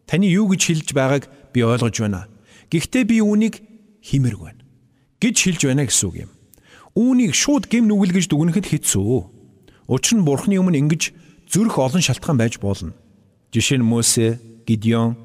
таны 0.08 0.32
юу 0.32 0.48
гэж 0.48 0.64
хэлж 0.64 0.88
байгааг 0.96 1.28
би 1.52 1.60
ойлгож 1.60 2.00
байна. 2.00 2.26
Гэхдээ 2.72 3.04
би 3.04 3.20
үүнийг 3.20 3.60
хиймэрг 4.00 4.40
байна 4.40 4.62
гэж 5.20 5.36
хэлж 5.44 5.60
байна 5.68 5.84
гэсэн 5.84 6.08
үг 6.08 6.16
юм. 6.24 6.30
Үүнийг 6.96 7.36
шууд 7.36 7.68
гим 7.68 7.84
нүгэл 7.86 8.16
гэж 8.16 8.32
дүгнэхэд 8.32 8.66
хэцүү. 8.72 9.18
Учир 9.92 10.16
нь 10.18 10.26
Бурханы 10.26 10.56
өмнө 10.58 10.80
ингэж 10.88 11.12
зүрх 11.48 11.80
олон 11.80 12.02
шалтгаан 12.04 12.38
байж 12.38 12.60
болно. 12.60 12.92
Жишээ 13.52 13.80
нь 13.80 13.88
Мосе, 13.88 14.40
Гидеон, 14.68 15.16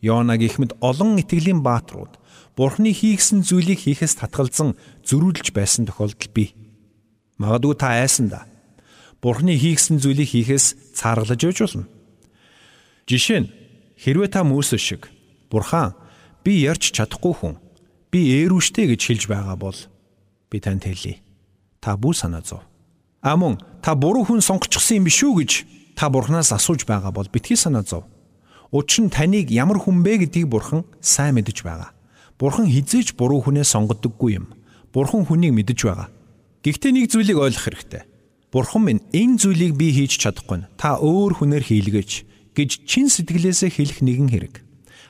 Йона 0.00 0.36
гихмэд 0.36 0.76
олон 0.80 1.16
итгэлийн 1.18 1.64
бааtruуд 1.64 2.20
Бурханы 2.56 2.92
хийгсэн 2.92 3.44
зүйлийг 3.44 3.84
хийхээс 3.84 4.16
татгалзан 4.16 4.76
зөрүүлж 5.04 5.52
байсан 5.52 5.84
тохиолдол 5.88 6.32
бий. 6.32 6.56
Магадгүй 7.36 7.76
та 7.76 8.00
айсан 8.00 8.32
да. 8.32 8.48
Бурханы 9.20 9.56
хийгсэн 9.56 10.00
зүйлийг 10.00 10.32
хийхээс 10.32 10.96
цааргалж 10.96 11.40
явж 11.44 11.58
болно. 11.60 11.84
Жишээ 13.04 13.40
нь 13.44 13.52
хэрвээ 14.00 14.28
та 14.32 14.40
Мөсө 14.40 14.80
шиг 14.80 15.12
Бурхан 15.52 15.92
би 16.44 16.64
ярьж 16.64 16.96
чадахгүй 16.96 17.34
хүн 17.36 17.54
би 18.08 18.24
ээрүүштэй 18.40 18.88
гэж 18.88 19.00
хэлж 19.04 19.24
байгаа 19.28 19.56
бол 19.60 19.76
би 20.48 20.56
танд 20.60 20.88
хэлье. 20.88 21.20
Та 21.80 22.00
бүр 22.00 22.16
санаа 22.16 22.40
зов. 22.40 22.64
А 23.22 23.36
мөн 23.36 23.60
та 23.82 23.94
буруу 23.94 24.24
хүн 24.24 24.40
сонгочихсон 24.40 25.02
юм 25.02 25.04
биш 25.08 25.22
үү 25.24 25.34
гэж 25.40 25.52
та 25.96 26.10
Бурханаас 26.10 26.52
асууж 26.52 26.84
байгаа 26.84 27.10
бол 27.12 27.28
битгий 27.32 27.56
санаа 27.56 27.82
зов. 27.82 28.04
Учир 28.72 29.06
нь 29.06 29.10
таныг 29.10 29.50
ямар 29.50 29.78
хүн 29.80 30.02
бэ 30.04 30.28
гэдгийг 30.28 30.48
Бурхан 30.50 30.84
сайн 31.00 31.34
мэдэж 31.40 31.64
байгаа. 31.64 31.96
Бурхан 32.38 32.68
хизээч 32.68 33.16
буруу 33.16 33.40
хүнээ 33.40 33.64
сонгодоггүй 33.64 34.36
юм. 34.36 34.52
Бурхан 34.92 35.24
хүнийг 35.24 35.56
мэдэж 35.56 35.78
байгаа. 35.88 36.08
Гэхдээ 36.60 36.92
нэг 36.92 37.08
зүйлийг 37.08 37.38
ойлгох 37.40 37.64
хэрэгтэй. 37.64 38.02
Бурхан 38.52 38.82
минь 38.84 39.02
энэ 39.16 39.40
зүйлийг 39.40 39.72
би 39.76 39.94
хийж 39.96 40.20
чадахгүй. 40.20 40.68
Та 40.76 41.00
өөр 41.00 41.40
хүнээр 41.40 41.64
хийлгэж 41.64 42.10
гэж 42.52 42.70
чин 42.84 43.08
сэтгэлээсээ 43.08 43.70
хэлэх 43.72 44.00
нэгэн 44.04 44.28
хэрэг. 44.28 44.54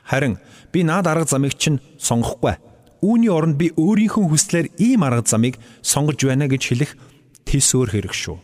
Харин 0.07 0.39
би 0.71 0.83
наад 0.87 1.07
арга 1.07 1.27
замыг 1.27 1.59
чинь 1.59 1.83
сонгохгүй. 1.99 2.55
Үүний 3.03 3.31
оронд 3.31 3.59
би 3.59 3.75
өөрийнхөө 3.75 4.25
хүслээр 4.31 4.67
ийм 4.79 5.03
арга 5.03 5.27
замыг 5.27 5.59
сонгож 5.83 6.23
байна 6.23 6.47
гэж 6.47 6.63
хэлэх 6.63 6.91
тис 7.47 7.71
өөр 7.71 7.89
хэрэг 7.95 8.13
шүү. 8.13 8.37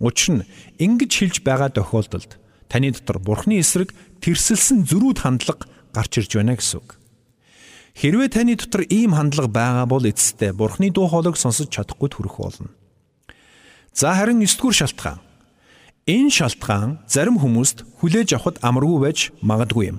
Учир 0.00 0.40
нь 0.40 0.46
ингэж 0.80 1.12
хэлж 1.12 1.36
байгаа 1.44 1.68
тохиолдолд 1.68 2.40
таны 2.72 2.88
дотор 2.96 3.20
Бурхны 3.20 3.60
эсрэг 3.60 3.92
тэрсэлсэн 4.24 4.88
зөрүүд 4.88 5.20
хандлага 5.20 5.68
гарч 5.92 6.24
ирж 6.24 6.32
байна 6.40 6.56
гэсэн 6.56 6.80
үг. 6.80 6.96
Хэрвээ 8.00 8.32
таны 8.32 8.56
дотор 8.56 8.88
ийм 8.88 9.12
хандлага 9.12 9.52
байгаа 9.52 9.86
бол 9.86 10.08
эцэстээ 10.08 10.56
Бурхны 10.56 10.88
дуу 10.88 11.12
хоолойг 11.12 11.36
сонсож 11.36 11.68
чадахгүй 11.68 12.08
төрөх 12.08 12.40
болно. 12.40 12.72
За 13.92 14.16
харин 14.16 14.40
9 14.40 14.56
дугаар 14.56 14.80
шалтгаан 14.80 15.20
Энэ 16.08 16.32
шалтгаан 16.32 17.04
зарим 17.04 17.36
хүмүүст 17.36 17.84
хүлээж 18.00 18.32
авахд 18.32 18.56
амаргүй 18.64 18.98
байж 19.04 19.18
магадгүй 19.44 19.92
юм. 19.92 19.98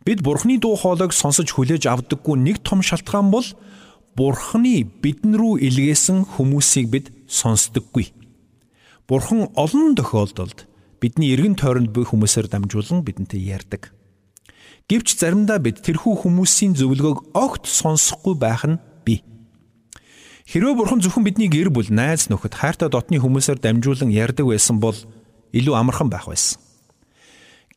Бид 0.00 0.24
Бурхны 0.24 0.56
дуу 0.56 0.80
хоолойг 0.80 1.12
сонсож 1.12 1.52
хүлээж 1.52 1.84
авдаггүй 1.92 2.40
нэг 2.40 2.64
том 2.64 2.80
шалтгаан 2.80 3.28
бол 3.28 3.44
Бурхны 4.16 4.88
бидэн 5.04 5.36
рүү 5.36 5.60
илгээсэн 5.60 6.24
хүмүүсийг 6.24 6.88
бид 6.88 7.12
сонсдоггүй. 7.30 8.10
Бурхан 9.06 9.46
олон 9.54 9.94
тохиолдолд 9.94 10.66
бидний 10.98 11.32
эргэн 11.32 11.54
тойронд 11.54 11.94
буй 11.94 12.04
хүмүүсээр 12.04 12.50
дамжуулан 12.50 13.06
бидэнтэй 13.06 13.40
ярьдаг. 13.40 13.94
Гэвч 14.90 15.14
заримдаа 15.14 15.62
бид 15.62 15.80
тэрхүү 15.86 16.26
хүмүүсийн 16.26 16.74
зөвлөгөөг 16.74 17.38
огт 17.38 17.70
сонсохгүй 17.70 18.34
байх 18.34 18.66
нь 18.66 18.82
бий. 19.06 19.22
Хэрвээ 20.50 20.74
бурхан 20.74 20.98
зөвхөн 20.98 21.22
бидний 21.22 21.46
гэр 21.46 21.70
бүл, 21.70 21.86
найз 21.94 22.26
нөхөд, 22.26 22.58
хайртай 22.58 22.90
дотны 22.90 23.22
хүмүүсээр 23.22 23.62
дамжуулан 23.62 24.10
ярьдаг 24.10 24.50
байсан 24.50 24.82
бол 24.82 24.98
илүү 25.54 25.74
амархан 25.78 26.10
байх 26.10 26.26
байсан. 26.26 26.58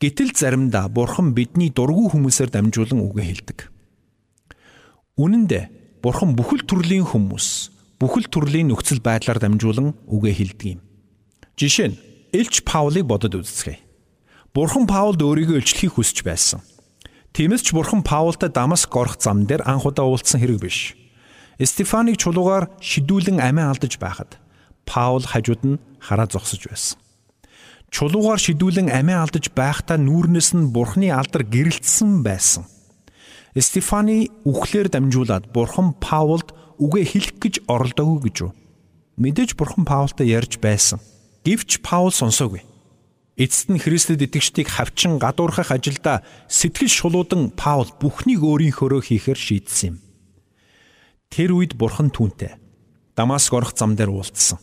Гэтэл 0.01 0.33
заримдаа 0.33 0.89
бурхан 0.89 1.37
бидний 1.37 1.69
дургүй 1.69 2.11
хүмүүсээр 2.11 2.49
дамжуулан 2.49 2.99
үгээ 3.05 3.25
хэлдэг. 3.29 3.59
Үнэн 5.21 5.45
дээр 5.45 5.69
бурхан 6.01 6.33
бүхэл 6.33 6.65
төрлийн 6.65 7.05
хүмүүс, 7.05 7.72
бүхэл 8.03 8.27
төрлийн 8.27 8.67
нөхцөл 8.67 8.99
байдлаар 8.99 9.39
дамжуулан 9.39 9.95
үгээ 10.11 10.33
хэлдэг 10.35 10.67
юм. 10.75 10.79
Жишээ 11.55 11.87
нь 11.87 11.99
Элч 12.35 12.67
Паулыг 12.67 13.07
бодод 13.07 13.39
үзцгээе. 13.39 13.79
Бурхан 14.51 14.91
Паулд 14.91 15.23
өөрийгөө 15.23 15.63
илчлэхийг 15.63 15.95
хүсэж 15.95 16.27
байсан. 16.27 16.59
Тиймээс 17.31 17.63
ч 17.63 17.71
бурхан 17.71 18.03
Паултай 18.03 18.51
Дамаск 18.51 18.91
орох 18.91 19.15
зам 19.23 19.47
дээр 19.47 19.63
анх 19.63 19.87
удаа 19.87 20.03
уулзсан 20.03 20.43
хэрэг 20.43 20.59
биш. 20.59 20.99
Стефаныг 21.55 22.19
чулуугаар 22.19 22.75
шидүүлэн 22.83 23.39
амиа 23.39 23.71
алдаж 23.71 23.95
байхад 23.95 24.35
Паул 24.83 25.23
хажууд 25.23 25.63
нь 25.63 25.79
хараа 26.03 26.27
зогсож 26.27 26.67
байсан. 26.67 26.99
Чулуугаар 27.87 28.41
шидүүлэн 28.43 28.91
амиа 28.91 29.23
алдаж 29.23 29.47
байхдаа 29.55 29.95
нүүрнээс 29.95 30.59
нь 30.59 30.75
Бурхны 30.75 31.07
алдар 31.07 31.47
гэрэлтсэн 31.47 32.19
байсан. 32.19 32.67
Стефаны 33.55 34.27
үхлээр 34.43 34.91
дамжуулаад 34.91 35.55
Бурхан 35.55 35.95
Паулд 36.03 36.51
үгээ 36.79 37.05
хэлэх 37.05 37.35
гэж 37.41 37.55
оролдоогүй 37.67 38.19
гэж 38.29 38.37
үү? 38.47 38.51
Мэдээж 39.21 39.53
Бурхан 39.57 39.85
Паултай 39.85 40.33
ярьж 40.33 40.57
байсан. 40.57 40.97
Гэвч 41.45 41.85
Паул 41.85 42.09
сонсоогүй. 42.09 42.65
Эцэст 43.37 43.69
нь 43.73 43.81
Христэд 43.81 44.21
итгэжтийг 44.21 44.69
хавчин 44.69 45.17
гадуурхах 45.17 45.73
ажилдаа 45.73 46.21
сэтгэл 46.45 46.89
шулуудан 46.89 47.53
Паул 47.57 47.89
бүхнийг 47.97 48.45
өөрийнхөөрөө 48.45 49.01
хийхээр 49.01 49.39
шийдсэн 49.41 49.87
юм. 49.89 49.95
Тэр 51.33 51.57
үед 51.57 51.73
бурхан 51.73 52.13
түүнтэй 52.13 52.61
Дамаск 53.17 53.53
орох 53.53 53.73
зам 53.73 53.97
дээр 53.97 54.13
уулзсан. 54.13 54.61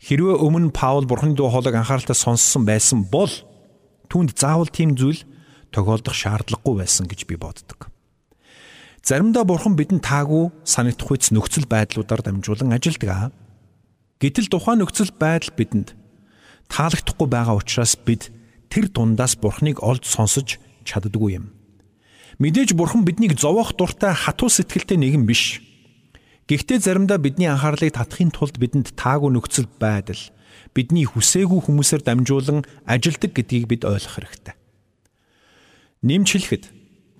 Хэрвээ 0.00 0.40
өмнө 0.40 0.72
Паул 0.72 1.04
бурханы 1.04 1.36
дуу 1.36 1.52
хоолойг 1.52 1.76
анхааралтай 1.76 2.16
сонссон 2.16 2.64
байсан 2.64 3.04
бол 3.04 3.28
түүнд 4.08 4.32
заавал 4.32 4.72
тийм 4.72 4.96
зүйл 4.96 5.24
тохиолдох 5.72 6.16
шаардлагагүй 6.16 6.80
байсан 6.80 7.04
гэж 7.04 7.28
би 7.28 7.36
боддог. 7.36 7.92
Заримдаа 9.10 9.42
бурхан 9.42 9.74
бидэнд 9.74 10.06
таагүй 10.06 10.54
санагдах 10.62 11.10
үйс 11.10 11.34
нөхцөл 11.34 11.66
байдлуудаар 11.66 12.22
дамжуулан 12.22 12.78
ажилдаг. 12.78 13.34
Гэтэл 14.22 14.46
тухайн 14.46 14.86
нөхцөл 14.86 15.10
байдал 15.18 15.50
бидэнд 15.58 15.98
таалагдахгүй 16.70 17.26
байгаа 17.26 17.58
учраас 17.58 17.98
бид 17.98 18.30
тэр 18.70 18.86
дундаас 18.86 19.34
бурханыг 19.34 19.82
олж 19.82 20.06
сонсож 20.06 20.62
чаддаггүй 20.86 21.42
юм. 21.42 21.50
Мэдээж 22.38 22.78
бурхан 22.78 23.02
биднийг 23.02 23.34
зовоох 23.34 23.74
дуртай 23.74 24.14
хатуу 24.14 24.46
сэтгэлтэй 24.46 24.94
нэгэн 24.94 25.26
биш. 25.26 25.58
Гэхдээ 26.46 26.78
заримдаа 26.78 27.18
бидний 27.18 27.50
анхаарлыг 27.50 27.98
татахын 27.98 28.30
тулд 28.30 28.62
бидэнд 28.62 28.94
таагүй 28.94 29.34
нөхцөл 29.34 29.66
байдал 29.82 30.22
бидний 30.70 31.02
хүсээгүй 31.02 31.66
хүмүүсээр 31.66 32.06
дамжуулан 32.06 32.62
ажилдаг 32.86 33.34
гэдгийг 33.34 33.66
бид 33.66 33.82
ойлгох 33.82 34.22
хэрэгтэй. 34.22 34.54
Нэмж 36.06 36.30
хэлэхэд 36.30 36.64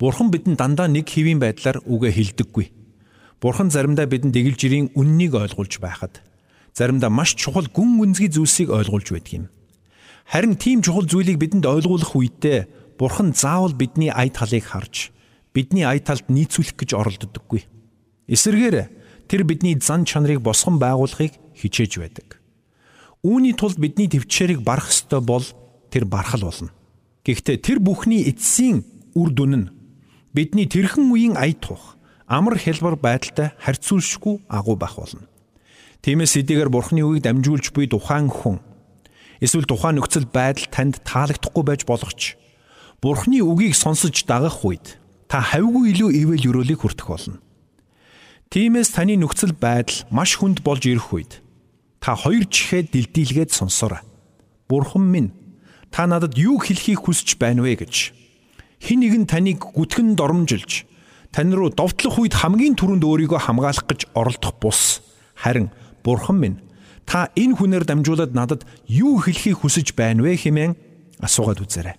Бурхан 0.01 0.33
бидэнд 0.33 0.57
дандаа 0.57 0.89
нэг 0.89 1.13
хэвийн 1.13 1.37
байдлаар 1.37 1.85
үгээ 1.85 2.13
хэлдэггүй. 2.17 2.67
Бурхан 3.37 3.69
заримдаа 3.69 4.09
бидэнд 4.09 4.33
эгэл 4.33 4.57
жирийн 4.57 4.89
үннийг 4.97 5.37
ойлгуулж 5.37 5.77
байхад 5.77 6.25
заримдаа 6.73 7.13
маш 7.13 7.37
чухал 7.37 7.69
гүн 7.69 8.01
гүнзгий 8.01 8.33
зүйлсийг 8.33 8.73
ойлгуулж 8.73 9.13
байдаг 9.13 9.33
юм. 9.45 9.47
Харин 10.25 10.57
тийм 10.57 10.81
чухал 10.81 11.05
зүйлийг 11.05 11.37
бидэнд 11.37 11.69
ойлгуулах 11.69 12.17
үедээ 12.17 12.97
Бурхан 12.97 13.37
заавал 13.37 13.77
бидний 13.77 14.09
ая 14.09 14.33
талыг 14.33 14.65
харж 14.65 15.13
бидний 15.53 15.85
ая 15.85 16.01
талд 16.01 16.33
нийцүүлэх 16.33 16.81
гэж 16.81 16.97
оролддоггүй. 16.97 17.69
Эсвэргээр 18.25 18.77
тэр 19.29 19.43
бидний 19.45 19.77
зан 19.77 20.09
чанарыг 20.09 20.41
босгон 20.41 20.81
байгуулахыг 20.81 21.37
хичээж 21.61 22.01
байдаг. 22.01 22.41
Үүний 23.21 23.53
тулд 23.53 23.77
бидний 23.77 24.09
төвчээрийг 24.09 24.65
барах 24.65 24.89
ёстой 24.89 25.21
бол 25.21 25.45
тэр 25.93 26.09
бархал 26.09 26.49
болно. 26.49 26.73
Гэхдээ 27.27 27.57
тэр 27.61 27.79
бүхний 27.85 28.25
эцсийн 28.31 28.85
үр 29.13 29.29
дүн 29.35 29.53
нь 29.57 29.80
Бидний 30.31 30.71
тэрхэн 30.71 31.11
үеийн 31.11 31.35
ая 31.35 31.59
тух 31.59 31.99
амар 32.31 32.55
хэлбэр 32.55 32.95
байдалтай 33.03 33.51
харьцуулшгүй 33.59 34.47
агуу 34.47 34.79
байх 34.79 34.95
болно. 34.95 35.27
Тиймээс 36.07 36.39
эдгээр 36.39 36.71
бурхны 36.71 37.03
үгийг 37.03 37.27
дамжуулж 37.27 37.75
буй 37.75 37.91
тухайн 37.91 38.31
хүн 38.31 38.63
эсвэл 39.43 39.67
тухайн 39.67 39.99
нөхцөл 39.99 40.31
байдал 40.31 40.71
танд 40.71 41.03
таалагдахгүй 41.03 41.65
байж 41.67 41.83
болох 41.83 42.15
ч 42.15 42.39
бурхны 43.03 43.43
үгийг 43.43 43.75
сонсож 43.75 44.23
дагах 44.23 44.63
үед 44.63 45.03
та 45.27 45.43
хавьгүй 45.43 45.99
илүү 45.99 46.11
ивэл 46.15 46.47
өрөөлийг 46.63 46.87
хүртэх 46.87 47.11
болно. 47.11 47.43
Тиймээс 48.55 48.95
таны 48.95 49.19
нөхцөл 49.19 49.51
байдал 49.51 50.07
маш 50.15 50.39
хүнд 50.39 50.63
болж 50.63 50.87
ирэх 50.87 51.11
үед 51.11 51.43
та 51.99 52.15
хоёр 52.15 52.47
чихээ 52.47 52.87
дэлдийлгээд 52.87 53.51
сонсоорой. 53.51 54.07
Бурхан 54.71 55.11
минь 55.11 55.35
та 55.91 56.07
надад 56.07 56.39
юу 56.39 56.63
хэлхийг 56.63 57.03
хүсэж 57.03 57.35
байна 57.35 57.67
вэ 57.67 57.83
гэж 57.83 58.20
хин 58.81 59.05
нэг 59.05 59.15
нь 59.15 59.29
таныг 59.29 59.61
гүтгэн 59.61 60.17
доромжилж 60.17 60.89
тань 61.31 61.53
руу 61.55 61.71
довтлох 61.71 62.19
үед 62.19 62.35
хамгийн 62.35 62.75
түрүүнд 62.75 63.05
өөрийгөө 63.07 63.41
хамгаалах 63.47 63.87
гэж 63.87 64.11
оролдох 64.17 64.57
бус. 64.59 65.05
Харин 65.37 65.71
Бурхан 66.03 66.41
минь 66.41 66.59
та 67.07 67.31
энэ 67.37 67.55
хүнээр 67.61 67.85
дамжуулаад 67.87 68.35
надад 68.35 68.67
юу 68.89 69.21
хэлхийг 69.21 69.63
хүсэж 69.63 69.95
байна 69.95 70.25
вэ 70.25 70.41
хэмээн 70.41 70.75
асуугаад 71.23 71.63
үзээрэй. 71.63 71.97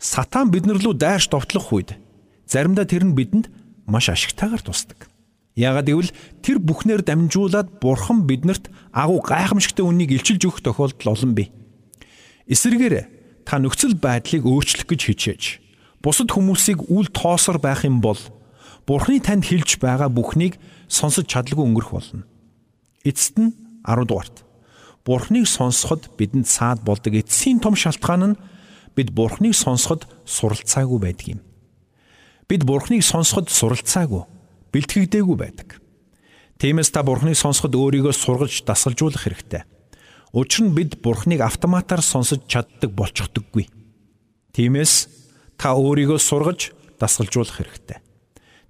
Сатан 0.00 0.50
биднэр 0.50 0.82
лүү 0.82 0.98
дайрч 0.98 1.30
довтлох 1.30 1.70
үед 1.70 1.94
заримдаа 2.48 2.88
тэр 2.88 3.06
нь 3.06 3.14
бидэнд 3.14 3.46
маш 3.86 4.10
ашигтайгаар 4.10 4.64
тусдаг. 4.64 5.06
Яагаад 5.54 5.86
гэвэл 5.86 6.16
тэр 6.42 6.58
бүхнээр 6.58 7.04
дамжуулаад 7.06 7.78
Бурхан 7.78 8.26
биднэрт 8.26 8.72
агуу 8.90 9.20
гайхамшигтай 9.20 9.84
үнийг 9.84 10.10
илчилж 10.16 10.42
өгөх 10.48 10.64
тохиолдол 10.64 11.12
олон 11.12 11.36
бий. 11.36 11.52
Эсвэргээр 12.48 13.44
та 13.44 13.60
нөхцөл 13.60 13.94
байдлыг 13.94 14.48
өөрчлөх 14.48 14.88
гэж 14.88 15.00
хичээж 15.12 15.61
бусад 16.02 16.34
хүмүүсийг 16.34 16.90
үл 16.90 17.08
тоосор 17.08 17.62
байх 17.62 17.86
юм 17.86 18.02
бол 18.02 18.18
Бурхны 18.86 19.22
танд 19.22 19.46
хэлж 19.46 19.78
байгаа 19.78 20.10
бүхнийг 20.10 20.58
сонсож 20.90 21.30
чадлагүй 21.30 21.62
өнгөрөх 21.62 21.92
болно. 21.94 22.26
Эцэст 23.06 23.38
нь 23.38 23.54
10 23.86 24.10
дугаарт 24.10 24.42
Бурхныг 25.04 25.46
сонсоход 25.46 26.14
бидэнд 26.14 26.46
саад 26.46 26.82
болдог 26.86 27.14
эцсийн 27.14 27.58
том 27.58 27.74
шалтгаан 27.74 28.34
нь 28.34 28.40
бид 28.94 29.10
Бурхныг 29.10 29.54
сонсоход 29.54 30.06
суралцаагүй 30.26 30.98
байдаг 31.02 31.26
юм. 31.38 31.40
Бид 32.46 32.62
Бурхныг 32.62 33.02
сонсоход 33.02 33.50
суралцаагүй, 33.50 34.22
бэлтгэгдээгүй 34.70 35.36
байдаг. 35.38 35.82
Тиймээс 36.62 36.94
та 36.94 37.02
Бурхныг 37.02 37.34
сонсоход 37.34 37.74
өөрийгөө 37.74 38.14
сургаж 38.14 38.62
дасгалжуулах 38.62 39.26
хэрэгтэй. 39.26 39.66
Учир 40.30 40.70
нь 40.70 40.74
бид 40.74 41.02
Бурхныг 41.02 41.42
автоматар 41.42 41.98
сонсож 41.98 42.46
чаддаг 42.46 42.94
болчихдоггүй. 42.94 43.66
Тиймээс 44.54 45.21
та 45.62 45.78
өөрийгөө 45.78 46.18
сургаж 46.18 46.74
дасгалжуулах 46.98 47.54
хэрэгтэй. 47.54 48.02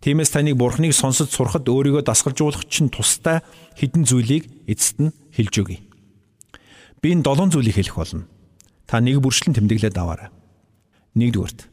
Тиймээс 0.05 0.29
таныг 0.29 0.61
Бурхныг 0.61 0.93
сонсож 0.93 1.33
сурахад 1.33 1.65
өөрийгөө 1.65 2.05
дасгалжуулах 2.05 2.69
чинь 2.69 2.93
тустай 2.93 3.41
хідэн 3.81 4.05
зүйлийг 4.05 4.45
эцэст 4.69 5.01
нь 5.01 5.17
хэлж 5.33 5.55
өгье. 5.57 5.81
Би 7.01 7.17
энэ 7.17 7.25
долоон 7.25 7.49
зүйлийг 7.49 7.81
хэлэх 7.81 7.97
болно. 7.97 8.29
Та 8.85 9.01
нэг 9.01 9.25
бүрчлэн 9.25 9.57
тэмдэглээд 9.57 9.97
аваарай. 9.97 10.29
Нэгдүгürt. 11.17 11.73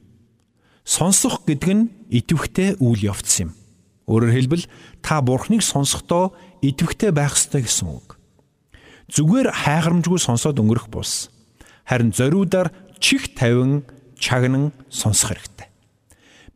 Сонсох 0.88 1.44
гэдэг 1.44 1.72
нь 1.76 1.92
итвэхтэй 2.16 2.80
үйл 2.80 3.12
явц 3.12 3.44
юм. 3.44 3.52
Өөрөөр 4.08 4.32
хэлбэл 4.40 4.72
та 5.04 5.20
Бурхныг 5.20 5.68
сонсохдоо 5.68 6.32
итвэхтэй 6.64 7.12
байх 7.12 7.36
ёстой 7.36 7.68
гэсэн 7.68 7.92
үг. 7.92 8.16
Зүгээр 9.12 9.52
хайхрамжгүй 9.52 10.16
сонсоод 10.16 10.64
өнгөрөх 10.64 10.88
бус. 10.88 11.28
Харин 11.84 12.16
зориудаар 12.16 12.72
чих 13.04 13.36
тавин 13.36 13.84
чагнан 14.20 14.72
сонсох 14.92 15.34
хэрэгтэй. 15.34 15.68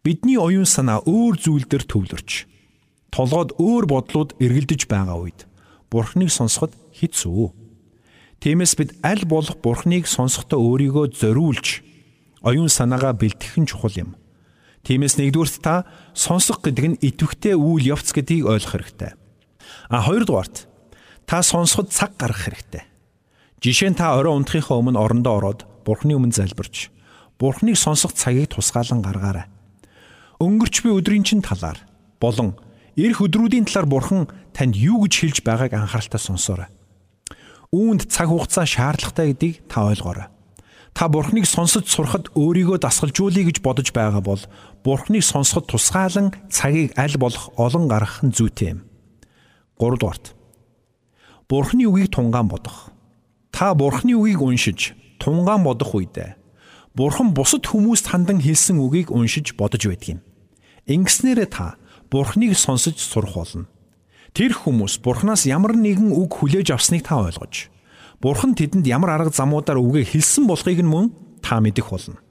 Бидний 0.03 0.37
оюун 0.37 0.67
санаа 0.67 0.99
өөр 1.07 1.39
зүйл 1.39 1.65
дээр 1.65 1.87
төвлөрч 1.87 2.45
толгойд 3.13 3.55
өөр 3.55 3.85
бодлууд 3.87 4.35
эргэлдэж 4.41 4.91
байгаа 4.91 5.17
үед 5.21 5.47
Бурхныг 5.93 6.33
сонсоход 6.33 6.73
хэцүү. 6.91 7.53
Тиймээс 8.41 8.73
бид 8.75 8.97
аль 9.05 9.23
болох 9.29 9.61
Бурхныг 9.61 10.09
сонсохдоо 10.09 10.59
өөрийгөө 10.59 11.13
зориулж 11.13 11.85
оюун 12.41 12.67
санаагаа 12.67 13.13
бэлтгэх 13.13 13.61
нь 13.61 13.69
чухал 13.69 13.93
юм. 13.93 14.17
Тиймээс 14.83 15.21
нэгдүгürt 15.21 15.61
та 15.63 15.87
сонсох 16.17 16.65
гэдэг 16.65 16.85
нь 16.89 16.99
итвэхтэй 16.99 17.55
үйл 17.55 17.95
явц 17.95 18.11
гэдгийг 18.11 18.49
ойлгох 18.49 18.73
хэрэгтэй. 18.75 19.13
А 19.87 20.03
хоёрдугаарт 20.03 20.67
та 21.29 21.39
сонсоход 21.45 21.93
цаг 21.93 22.17
гаргах 22.19 22.49
хэрэгтэй. 22.49 22.83
Жишээ 23.63 23.95
нь 23.95 23.99
та 24.01 24.19
орой 24.19 24.35
унтахынхаа 24.35 24.81
өмнө 24.81 24.99
орондоо 24.99 25.39
ороод 25.39 25.61
Бурхны 25.87 26.17
өмнө 26.17 26.35
залбирч 26.35 26.91
Бурхныг 27.43 27.75
сонсох 27.75 28.15
цагийг 28.15 28.55
тусгаалan 28.55 29.03
гаргаарай. 29.03 29.51
Өнгөрч 30.39 30.79
буй 30.79 30.95
өдрийн 30.95 31.27
чин 31.27 31.43
талаар 31.43 31.75
болон 32.15 32.55
эх 32.95 33.19
өдрүүдийн 33.19 33.67
талаар 33.67 33.83
Бурхан 33.83 34.31
танд 34.55 34.79
юу 34.79 35.03
гэж 35.03 35.13
хэлж 35.19 35.37
байгааг 35.43 35.75
анхааралтай 35.75 36.23
сонсоорой. 36.23 36.71
Үүнд 37.75 38.07
цаг 38.07 38.31
хугацаа 38.31 38.63
шаардлагатай 38.63 39.35
гэдгийг 39.35 39.67
та 39.67 39.83
ойлгоорой. 39.91 40.31
Та 40.95 41.11
Бурхныг 41.11 41.43
сонсож 41.43 41.83
сурахад 41.91 42.31
өөрийгөө 42.31 42.79
дасгалжуулъя 42.79 43.43
гэж 43.43 43.59
бодож 43.59 43.91
байгаа 43.91 44.23
бол 44.23 44.39
Бурхныг 44.87 45.27
сонсоход 45.27 45.67
тусгаалan 45.67 46.31
цагийг 46.47 46.95
аль 46.95 47.19
болох 47.19 47.51
олон 47.59 47.91
гаргах 47.91 48.23
нь 48.23 48.31
зүйтэй 48.31 48.79
юм. 48.79 48.87
3 49.83 49.99
дугаарт. 49.99 50.31
Бурхны 51.51 51.91
үгийг 51.91 52.15
тунгаан 52.15 52.47
бодох. 52.47 52.87
Та 53.51 53.75
Бурхны 53.75 54.15
үгийг 54.15 54.39
уншиж 54.39 54.95
тунгаан 55.19 55.67
бодох 55.67 55.91
үедээ 55.91 56.39
Бурхан 56.93 57.33
бусад 57.33 57.65
хүмүүст 57.65 58.13
хандан 58.13 58.37
хэлсэн 58.37 58.77
үгийг 58.77 59.09
уншиж 59.09 59.57
бодож 59.57 59.89
байдаг 59.89 60.17
юм. 60.17 60.19
Ингэснээрээ 60.85 61.49
та 61.49 61.81
Бурханыг 62.13 62.53
сонсож 62.53 63.01
сурах 63.01 63.33
болно. 63.33 63.65
Тэр 64.37 64.53
хүмүүс 64.53 65.01
Бурханаас 65.01 65.49
ямар 65.49 65.73
нэгэн 65.73 66.13
үг 66.13 66.37
хүлээж 66.37 66.69
авсныг 66.69 67.09
та 67.09 67.17
ойлгож, 67.17 67.73
Бурхан 68.21 68.53
тэдэнд 68.53 68.85
ямар 68.85 69.17
арга 69.17 69.33
замуудаар 69.33 69.81
үгээ 69.81 70.13
хэлсэн 70.13 70.45
болохыг 70.45 70.85
нь 70.85 70.89
мөн 70.89 71.13
та 71.41 71.57
мэдэх 71.57 71.89
болно. 71.89 72.21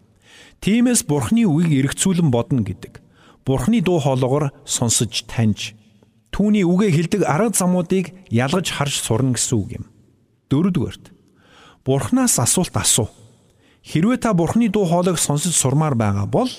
Тиймээс 0.63 1.11
Бурханы 1.11 1.43
үгийг 1.43 1.91
эргцүүлэн 1.91 2.31
бодно 2.31 2.63
гэдэг. 2.63 3.03
Бурханы 3.43 3.83
дуу 3.83 3.99
хоолойгоор 3.99 4.55
сонсож 4.63 5.27
таньж 5.27 5.75
түүний 6.31 6.65
үгээ 6.65 6.91
хэлдэг 6.95 7.23
арга 7.29 7.53
замуудыг 7.53 8.15
ялгаж 8.31 8.73
харж 8.73 8.95
сурна 9.03 9.35
гэсэн 9.35 9.59
үг 9.59 9.71
юм. 9.83 9.85
Дөрөвдүгээрт 10.49 11.11
Бурханаас 11.85 12.39
асуулт 12.39 12.73
асуу. 12.79 13.11
Хэрвээ 13.83 14.19
та 14.23 14.31
Бурхны 14.33 14.71
дуу 14.71 14.87
хоолойг 14.87 15.19
сонсож 15.19 15.59
сурмаар 15.59 15.99
байгаа 15.99 16.27
бол 16.31 16.51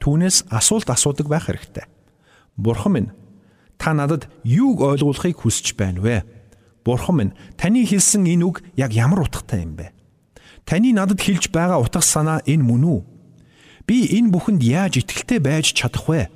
түүнээс 0.00 0.52
асуулт 0.52 0.88
асуудаг 0.92 1.26
байх 1.26 1.48
хэрэгтэй. 1.48 1.88
Бурхан 2.56 2.92
минь 2.92 3.10
та 3.80 3.96
надад 3.96 4.28
юуг 4.44 4.84
ойлгуулахыг 4.84 5.40
хүсэж 5.40 5.72
байна 5.72 6.04
вэ? 6.04 6.24
Бурхан 6.84 7.16
минь 7.16 7.36
таны 7.56 7.80
хэлсэн 7.88 8.28
энэ 8.28 8.44
үг 8.44 8.60
яг 8.76 8.92
ямар 8.92 9.24
утгатай 9.24 9.64
юм 9.64 9.76
бэ? 9.80 9.96
Таны 10.68 10.92
надад 10.92 11.24
хэлж 11.24 11.48
байгаа 11.48 11.80
утга 11.80 12.04
санаа 12.04 12.44
энэ 12.44 12.62
мөн 12.62 12.84
үү? 12.84 13.00
Би 13.88 14.12
энэ 14.12 14.30
бүхэнд 14.36 14.60
яаж 14.60 15.00
итгэлтэй 15.00 15.40
байж 15.40 15.72
чадах 15.72 16.04
вэ? 16.12 16.28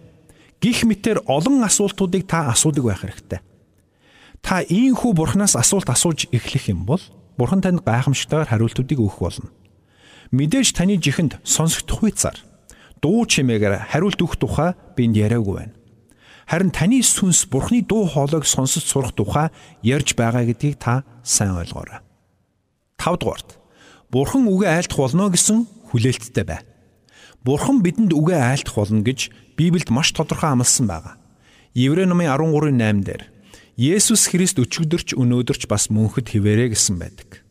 Гих 0.61 0.89
мэтэр 0.89 1.21
олон 1.29 1.61
асуултуудыг 1.69 2.25
та 2.25 2.49
асуудаг 2.49 2.85
байх 2.89 3.05
хэрэгтэй. 3.05 3.41
Та 4.41 4.65
ийхүү 4.65 5.13
бурхнаас 5.13 5.53
асуулт 5.53 5.89
асууж 5.93 6.33
эхлэх 6.33 6.73
юм 6.73 6.89
бол 6.89 7.01
бурхан 7.37 7.61
танд 7.61 7.85
гайхамшигтайгаар 7.85 8.49
хариултуудыг 8.49 8.99
өгөх 9.01 9.21
болно. 9.21 9.53
Мэдээж 10.31 10.79
таны 10.79 10.95
жихэнд 11.03 11.43
сонсогдох 11.43 12.07
үецар 12.07 12.39
дуу 13.03 13.27
чимээгээр 13.27 13.91
хариулт 13.91 14.23
өгөх 14.23 14.39
тухай 14.39 14.79
бинд 14.95 15.19
яриаггүй 15.19 15.55
байна. 15.59 15.75
Харин 16.47 16.71
таны 16.71 17.03
сүнс 17.03 17.51
Бурхны 17.51 17.83
дуу 17.83 18.07
хоолойг 18.07 18.47
сонсож 18.47 18.87
сурах 18.87 19.11
тухай 19.11 19.51
ярьж 19.83 20.15
байгаа 20.15 20.47
гэдгийг 20.47 20.79
та 20.79 21.03
сайн 21.27 21.59
ойлгоорой. 21.59 21.99
5 22.99 23.19
дугаарт 23.19 23.59
Бурхан 24.11 24.47
үгээ 24.47 24.71
айлтах 24.71 24.99
болно 24.99 25.31
гэсэн 25.31 25.67
хүлээлттэй 25.91 26.45
бай. 26.47 26.63
Бурхан 27.43 27.83
бидэнд 27.83 28.15
үгээ 28.15 28.39
айлтах 28.39 28.75
болно 28.79 29.03
гэж 29.03 29.35
Библиэд 29.59 29.91
маш 29.91 30.15
тодорхой 30.15 30.51
амласан 30.55 30.87
байгаа. 30.87 31.19
Еврей 31.75 32.07
номын 32.07 32.31
13:8 32.31 33.03
дээр 33.03 33.23
Есүс 33.79 34.29
Христ 34.29 34.59
өчигдөрч 34.59 35.15
өнөөдөрч 35.15 35.71
бас 35.71 35.89
мөнхөд 35.91 36.35
хിവэрэ 36.35 36.75
гэсэн 36.75 36.99
байдаг. 36.99 37.47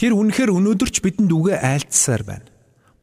Тэр 0.00 0.16
үнэхээр 0.16 0.48
өнөөдөрч 0.56 1.04
бидэнд 1.04 1.28
үгээ 1.28 1.60
айлтсаар 1.60 2.24
байна. 2.24 2.48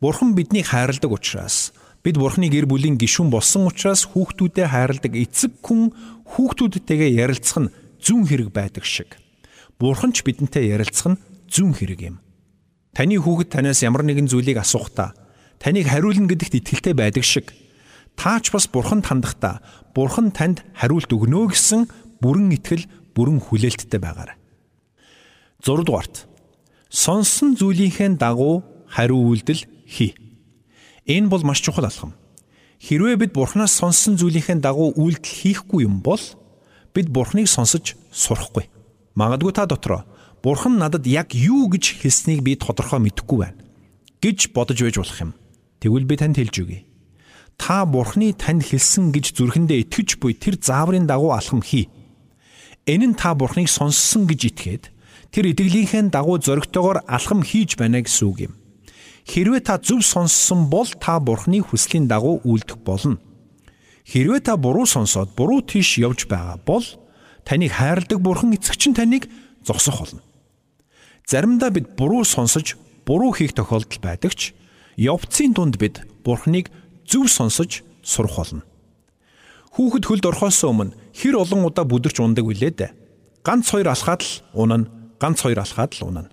Бурхан 0.01 0.33
биднийг 0.33 0.73
хайрладаг 0.73 1.13
учраас 1.13 1.69
бид 2.01 2.17
Бурханы 2.17 2.49
гэр 2.49 2.65
бүлийн 2.65 2.97
гишүүн 2.97 3.29
болсон 3.29 3.69
учраас 3.69 4.09
хүүхдүүдэд 4.17 4.65
хайрладаг 4.65 5.13
эцэг 5.13 5.61
хүн 5.61 5.93
хүүхдүүдтэйгээ 6.25 7.21
ярилцах 7.21 7.69
нь 7.69 7.73
зүүн 8.01 8.25
хэрэг 8.25 8.49
байдаг 8.49 8.81
шиг. 8.81 9.13
Бурхан 9.77 10.09
ч 10.09 10.25
бидэнтэй 10.25 10.73
ярилцах 10.73 11.13
нь 11.13 11.21
зүүн 11.45 11.77
хэрэг 11.77 12.01
юм. 12.01 12.17
Таны 12.97 13.21
хүүхэд 13.21 13.53
танаас 13.53 13.85
ямар 13.85 14.01
нэгэн 14.01 14.25
зүйлийг 14.25 14.57
асуухдаа 14.57 15.13
таныг 15.61 15.85
хариулна 15.85 16.25
гэдэгт 16.25 16.65
итгэлтэй 16.65 16.97
байдаг 16.97 17.21
шиг 17.21 17.53
таач 18.17 18.49
бас 18.49 18.65
Бурханд 18.65 19.05
хандахдаа 19.05 19.61
Бурхан 19.93 20.33
танд 20.33 20.65
хариулт 20.73 21.13
өгнө 21.13 21.53
гэсэн 21.53 21.85
бүрэн 22.25 22.57
итгэл, 22.57 22.89
бүрэн 23.13 23.37
хүлээлттэй 23.37 24.01
байгаарай. 24.01 24.41
6 25.61 25.85
дугаарт 25.85 26.25
сонсон 26.89 27.55
зүйлийнхээ 27.55 28.17
дагуу 28.17 28.63
хариу 28.87 29.19
үйлдэл 29.31 29.65
хий. 29.87 30.15
Энэ 31.05 31.27
бол 31.27 31.43
маш 31.43 31.61
чухал 31.61 31.85
алхам. 31.85 32.13
Хэрвээ 32.79 33.15
бид 33.17 33.31
Бурханаас 33.33 33.73
сонссон 33.73 34.17
зүйлийнхээ 34.17 34.61
дагуу 34.61 34.93
үйлдэл 34.95 35.27
хийхгүй 35.27 35.83
юм 35.83 36.01
бол 36.01 36.21
бид 36.93 37.07
Бурханыг 37.09 37.47
сонсож 37.47 37.95
сурахгүй. 38.11 38.69
Магадгүй 39.15 39.53
та 39.53 39.65
дотроо 39.65 40.05
Бурхан 40.43 40.77
надад 40.77 41.07
яг 41.07 41.33
юу 41.33 41.67
гэж 41.67 41.99
хэлснийг 42.03 42.41
би 42.45 42.55
тодорхой 42.55 43.01
мэдэхгүй 43.01 43.37
байна 43.41 43.59
гэж 44.21 44.53
бодож 44.53 44.79
байж 44.81 44.95
болох 44.97 45.19
юм. 45.21 45.31
Тэгвэл 45.81 46.05
би 46.05 46.15
танд 46.17 46.37
хэлж 46.37 46.55
өгье. 46.61 46.85
Та 47.57 47.85
Бурханы 47.85 48.33
танд 48.33 48.63
хэлсэн 48.63 49.11
гэж 49.11 49.33
зүрхэндээ 49.33 49.89
итгэж 49.89 50.21
буй 50.21 50.37
тэр 50.37 50.61
зааврын 50.61 51.09
дагуу 51.09 51.33
алхам 51.33 51.61
хий. 51.61 51.89
Энэ 52.85 53.13
нь 53.13 53.17
та 53.17 53.33
Бурханыг 53.33 53.69
сонссон 53.69 54.29
гэж 54.29 54.41
итгээд 54.53 54.83
тэр 55.31 55.51
итгэлийнхээ 55.51 56.09
дагуу 56.09 56.37
зоригтойгоор 56.39 57.03
алхам 57.07 57.43
хийж 57.43 57.75
байна 57.75 58.01
гэсэн 58.01 58.25
үг 58.27 58.37
юм. 58.49 58.53
Хэрвээ 59.27 59.61
та 59.67 59.75
зөв 59.77 60.01
сонссон 60.01 60.71
бол 60.71 60.87
та 60.87 61.19
Бурханы 61.19 61.59
хүслийн 61.59 62.07
дагуу 62.07 62.39
үйлдэх 62.47 62.79
болно. 62.79 63.19
Хэрвээ 64.07 64.39
та 64.39 64.55
буруу 64.55 64.87
сонсоод 64.87 65.35
буруу 65.35 65.59
тийш 65.59 65.99
явж 65.99 66.31
байгаа 66.31 66.55
бол 66.63 66.85
таныг 67.43 67.75
хайрладаг 67.75 68.23
Бурхан 68.23 68.55
эцэгч 68.55 68.87
нь 68.87 68.95
таныг 68.95 69.27
зогсох 69.67 69.99
болно. 69.99 70.23
Заримдаа 71.27 71.75
бид 71.75 71.99
буруу 71.99 72.23
сонсож 72.23 72.79
буруу 73.03 73.35
хийх 73.35 73.51
тохиолдол 73.51 73.99
байдаг 73.99 74.31
ч 74.31 74.55
явцын 74.95 75.51
дунд 75.51 75.75
бид 75.75 76.07
Бурханыг 76.23 76.71
зөв 77.03 77.27
сонсож 77.27 77.83
сурах 77.99 78.39
болно. 78.39 78.63
Хүүхэд 79.75 80.07
хөлд 80.07 80.25
орхоос 80.25 80.63
өмнө 80.63 80.95
хэр 81.11 81.35
олон 81.43 81.67
удаа 81.67 81.83
бүдэрч 81.83 82.23
ундаг 82.23 82.47
вүлээ 82.47 82.71
дээ. 82.79 82.91
Ганц 83.43 83.75
хоёр 83.75 83.91
алхаад 83.91 84.23
л 84.23 84.31
унана, 84.55 84.87
ганц 85.19 85.41
хоёр 85.41 85.59
алхаад 85.61 85.91
л 85.97 86.07
унана. 86.07 86.31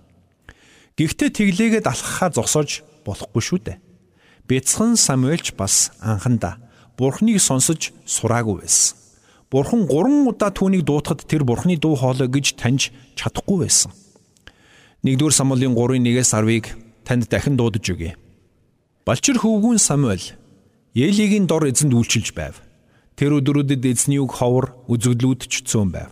Гэхдээ 0.95 1.29
тэглээгээд 1.29 1.89
алхахаа 1.89 2.29
зогсоож 2.31 2.85
болохгүй 3.05 3.43
шүү 3.43 3.59
дээ. 3.65 3.77
Бяцхан 4.47 4.95
Самуэльч 4.95 5.57
бас 5.57 5.91
анхандаа 5.99 6.61
Бурхныг 6.97 7.41
сонсож 7.43 7.91
сураагүй 8.07 8.63
байсан. 8.63 8.95
Бурхан 9.51 9.85
3 9.87 10.29
удаа 10.31 10.51
түүнийг 10.51 10.87
дуутахад 10.87 11.27
тэр 11.27 11.43
Бурхны 11.43 11.75
дуу 11.77 11.95
хоолой 11.99 12.31
гэж 12.31 12.55
таньж 12.55 12.95
чадахгүй 13.19 13.67
байсан. 13.67 13.91
1-р 15.03 15.33
Самуэлийн 15.33 15.75
3-1-ээс 15.75 16.31
10-ыг 16.33 16.65
танд 17.03 17.27
дахин 17.29 17.57
дуудаж 17.59 17.85
өгье. 17.91 18.15
Балчир 19.05 19.37
хөвгүүн 19.37 19.77
Самуэль 19.77 20.33
Елигийн 20.95 21.45
дор 21.45 21.67
эзэнд 21.67 21.91
үйлчилж 21.91 22.31
байв. 22.31 22.63
Тэр 23.19 23.43
өдрүүдэд 23.43 23.83
эзний 23.83 24.17
үг 24.23 24.39
ховор 24.39 24.79
үзэгдлүүдч 24.87 25.67
цөөн 25.67 25.91
байв. 25.91 26.09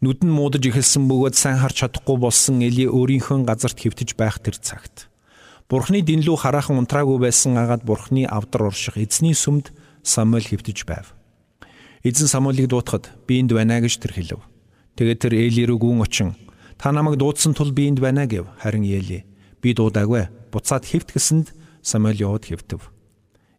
Нүд 0.00 0.24
нь 0.24 0.32
муудаж 0.32 0.64
эхэлсэн 0.64 1.04
бөгөөд 1.12 1.36
сайн 1.36 1.60
харж 1.60 1.84
чадахгүй 1.84 2.16
болсон 2.16 2.64
Эли 2.64 2.88
өөрийнхөө 2.88 3.44
газарт 3.44 3.76
хөвтөж 3.84 4.16
байх 4.16 4.40
тэр 4.40 4.56
цагт 4.56 5.12
Бурхны 5.68 6.00
дэнлүү 6.00 6.40
хараахан 6.40 6.80
унтраагүй 6.80 7.20
байсан 7.20 7.60
агаад 7.60 7.84
Бурхны 7.84 8.24
авдар 8.24 8.72
орших 8.72 8.96
эзний 8.96 9.36
сүмд 9.36 9.68
Самуэль 10.00 10.48
хөвтөж 10.48 10.88
байв. 10.88 11.12
Эзэн 12.00 12.32
Самуэлийг 12.32 12.72
дуутахад 12.72 13.12
би 13.28 13.44
энд 13.44 13.52
байна 13.52 13.76
гэж 13.84 14.00
тэр 14.00 14.16
хэлв. 14.16 14.40
Тэгээд 14.96 15.20
тэр 15.20 15.36
Эли 15.36 15.68
рүү 15.68 15.76
гүн 15.76 16.00
очин 16.00 16.32
та 16.80 16.96
намайг 16.96 17.20
дуудсан 17.20 17.52
тул 17.52 17.68
би 17.68 17.92
энд 17.92 18.00
байна 18.00 18.24
гэв. 18.24 18.48
Харин 18.64 18.88
Эли 18.88 19.28
би 19.60 19.76
дуудаагүй. 19.76 20.32
Буцаад 20.48 20.88
хөвт 20.88 21.12
гэсэнд 21.12 21.52
Самуэль 21.84 22.24
яваад 22.24 22.48
хөвтөв. 22.48 22.88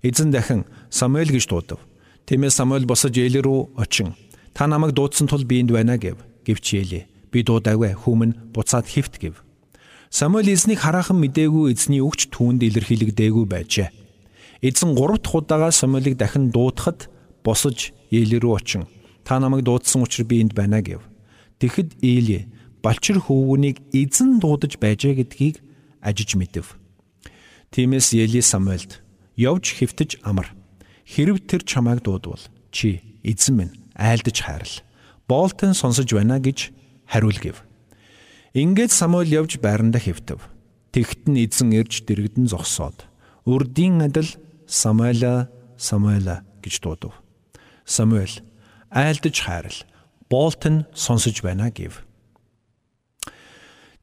Эзэн 0.01 0.33
дахин 0.33 0.65
Самуэль 0.89 1.29
гэж 1.29 1.45
дуудав. 1.53 1.77
Тиймээс 2.25 2.57
Самуэль 2.57 2.89
босож 2.89 3.13
Эли 3.13 3.37
рүү 3.37 3.77
очин 3.77 4.17
та 4.57 4.65
намайг 4.65 4.97
дуудсан 4.97 5.29
тул 5.29 5.45
би 5.45 5.61
энд 5.61 5.69
байна 5.69 6.01
гэв 6.01 6.30
гэвчээлээ. 6.51 7.31
Би 7.31 7.39
дуудаагүй 7.47 7.95
хүмүн 7.95 8.51
буцаад 8.51 8.91
хөвт 8.91 9.15
гэв. 9.23 9.39
Самуэль 10.11 10.51
эзнийг 10.51 10.83
хараахан 10.83 11.23
мдээгүй 11.23 11.71
эзний 11.71 12.03
өгч 12.03 12.35
түүнд 12.35 12.67
илэрхийлэгдээгүй 12.67 13.45
байжээ. 13.47 13.89
Эзэн 14.59 14.93
3 14.93 15.23
дахь 15.23 15.35
удаага 15.39 15.71
Самуэлийг 15.71 16.19
дахин 16.19 16.51
дуудахад 16.51 17.07
босож 17.47 17.95
Эли 18.11 18.35
рүү 18.35 18.53
очин 18.59 18.83
та 19.23 19.39
намайг 19.39 19.63
дуудсан 19.63 20.03
учраас 20.03 20.27
би 20.27 20.41
энд 20.43 20.53
байна 20.53 20.83
гэв. 20.83 21.01
Тэгэхэд 21.63 22.03
Эли 22.03 22.51
балчир 22.83 23.23
хөвгүнийг 23.23 23.79
эзэн 23.95 24.43
дуудаж 24.43 24.75
байжээ 24.75 25.23
гэдгийг 25.23 25.63
ажиж 26.03 26.35
мэдэв. 26.35 26.75
Тиймээс 27.71 28.13
Эли 28.13 28.43
Самуэлд 28.43 28.99
явж 29.39 29.65
хөвтөж 29.79 30.19
амар. 30.27 30.51
Хэрв 31.07 31.39
тэр 31.47 31.63
чамайг 31.63 32.03
дуудвал 32.03 32.43
чи 32.71 33.01
эзэн 33.23 33.55
минь 33.55 33.73
айлдаж 33.95 34.37
хайрал 34.43 34.75
боолтон 35.31 35.71
сонсож 35.71 36.11
байна 36.11 36.43
гэж 36.43 36.75
хариулгив. 37.07 37.63
Ингээд 38.51 38.91
Самуэль 38.91 39.31
явж 39.31 39.63
байранда 39.63 39.95
хэвтэв. 40.03 40.43
Тэгт 40.91 41.31
нь 41.31 41.39
эзэн 41.47 41.71
ирж 41.71 42.03
дэрэгдэн 42.03 42.51
зогсоод 42.51 43.07
үрдийн 43.47 44.03
адил 44.03 44.27
Самуэла 44.67 45.47
Самуэла 45.79 46.43
гэж 46.59 46.83
дуудав. 46.83 47.15
Самуэль 47.87 48.43
айлдаж 48.91 49.35
хайрал 49.39 49.79
боолтон 50.27 50.83
сонсож 50.91 51.39
байна 51.39 51.71
гэв. 51.71 52.03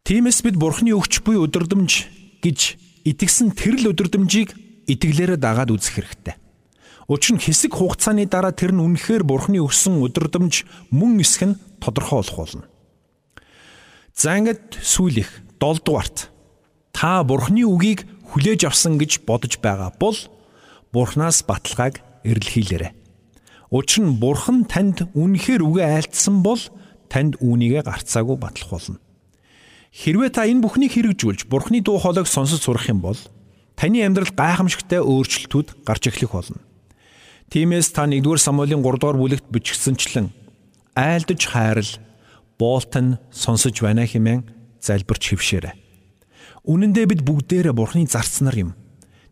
Тиймээс 0.08 0.40
бид 0.40 0.56
Бурхны 0.56 0.96
өгч 0.96 1.20
буй 1.20 1.36
өдөрдмж 1.44 2.08
гэж 2.40 2.58
итгэсэн 3.04 3.52
тэрл 3.52 3.92
өдөрдмжийг 3.92 4.56
итгэлээрээ 4.88 5.36
дагаад 5.36 5.76
үзэх 5.76 6.00
хэрэгтэй. 6.00 6.47
Учир 7.08 7.40
нь 7.40 7.40
хэсэг 7.40 7.72
хугацааны 7.72 8.28
дараа 8.28 8.52
тэр 8.52 8.76
нь 8.76 8.84
үнэхээр 8.84 9.24
бурхны 9.24 9.64
өгсөн 9.64 10.04
өдөрдөмж 10.04 10.68
мөн 10.92 11.24
эсэх 11.24 11.42
нь 11.48 11.58
тодорхой 11.80 12.20
болох 12.20 12.36
болно. 12.36 12.64
За 14.12 14.36
ингээд 14.36 14.76
сүүлих 14.76 15.40
7 15.56 15.80
дугаарт 15.88 16.28
та 16.92 17.24
бурхны 17.24 17.64
үгийг 17.64 18.04
хүлээж 18.28 18.68
авсан 18.68 19.00
гэж 19.00 19.24
бодож 19.24 19.56
байгаа 19.56 19.96
бол 19.96 20.20
бурхнаас 20.92 21.48
баталгааг 21.48 22.04
эрэлхийлээрэй. 22.28 22.92
Учир 23.72 24.04
нь 24.04 24.20
бурхан 24.20 24.68
танд 24.68 25.08
үнэхээр 25.16 25.64
үгээ 25.64 25.88
айлтсан 26.12 26.44
бол 26.44 26.60
танд 27.08 27.40
үүнийгээ 27.40 27.88
гарцаагүй 27.88 28.36
батлах 28.36 28.68
болно. 28.68 29.00
Хэрвээ 29.96 30.28
та 30.28 30.44
энэ 30.44 30.60
бүхнийг 30.60 30.92
хэрэгжүүлж 30.92 31.48
бурхны 31.48 31.80
дуу 31.80 31.96
хоолойг 31.96 32.28
сонсож 32.28 32.60
сурах 32.60 32.84
юм 32.92 33.00
бол 33.00 33.16
таны 33.80 34.04
амьдрал 34.04 34.28
гайхамшигтай 34.28 35.00
өөрчлөлтүүд 35.00 35.88
гарч 35.88 36.12
эхлэх 36.12 36.36
болно. 36.36 36.67
Тиймээс 37.48 37.96
та 37.96 38.04
1-р 38.04 38.36
Самуэлийн 38.36 38.84
3-р 38.84 39.16
бүлэгт 39.16 39.48
бичгсэнчлэн 39.48 40.28
айлдаж 40.92 41.48
хайрал 41.48 41.92
боолтон 42.60 43.16
сонсож 43.32 43.80
байна 43.80 44.04
хэмээн 44.04 44.44
залбирч 44.84 45.32
хөвшөөрэй. 45.32 45.72
Үнэн 46.68 46.92
дээр 46.92 47.08
бид 47.08 47.22
бүгдээрээ 47.24 47.72
Бурхны 47.72 48.04
зарцнаар 48.04 48.68
юм. 48.68 48.70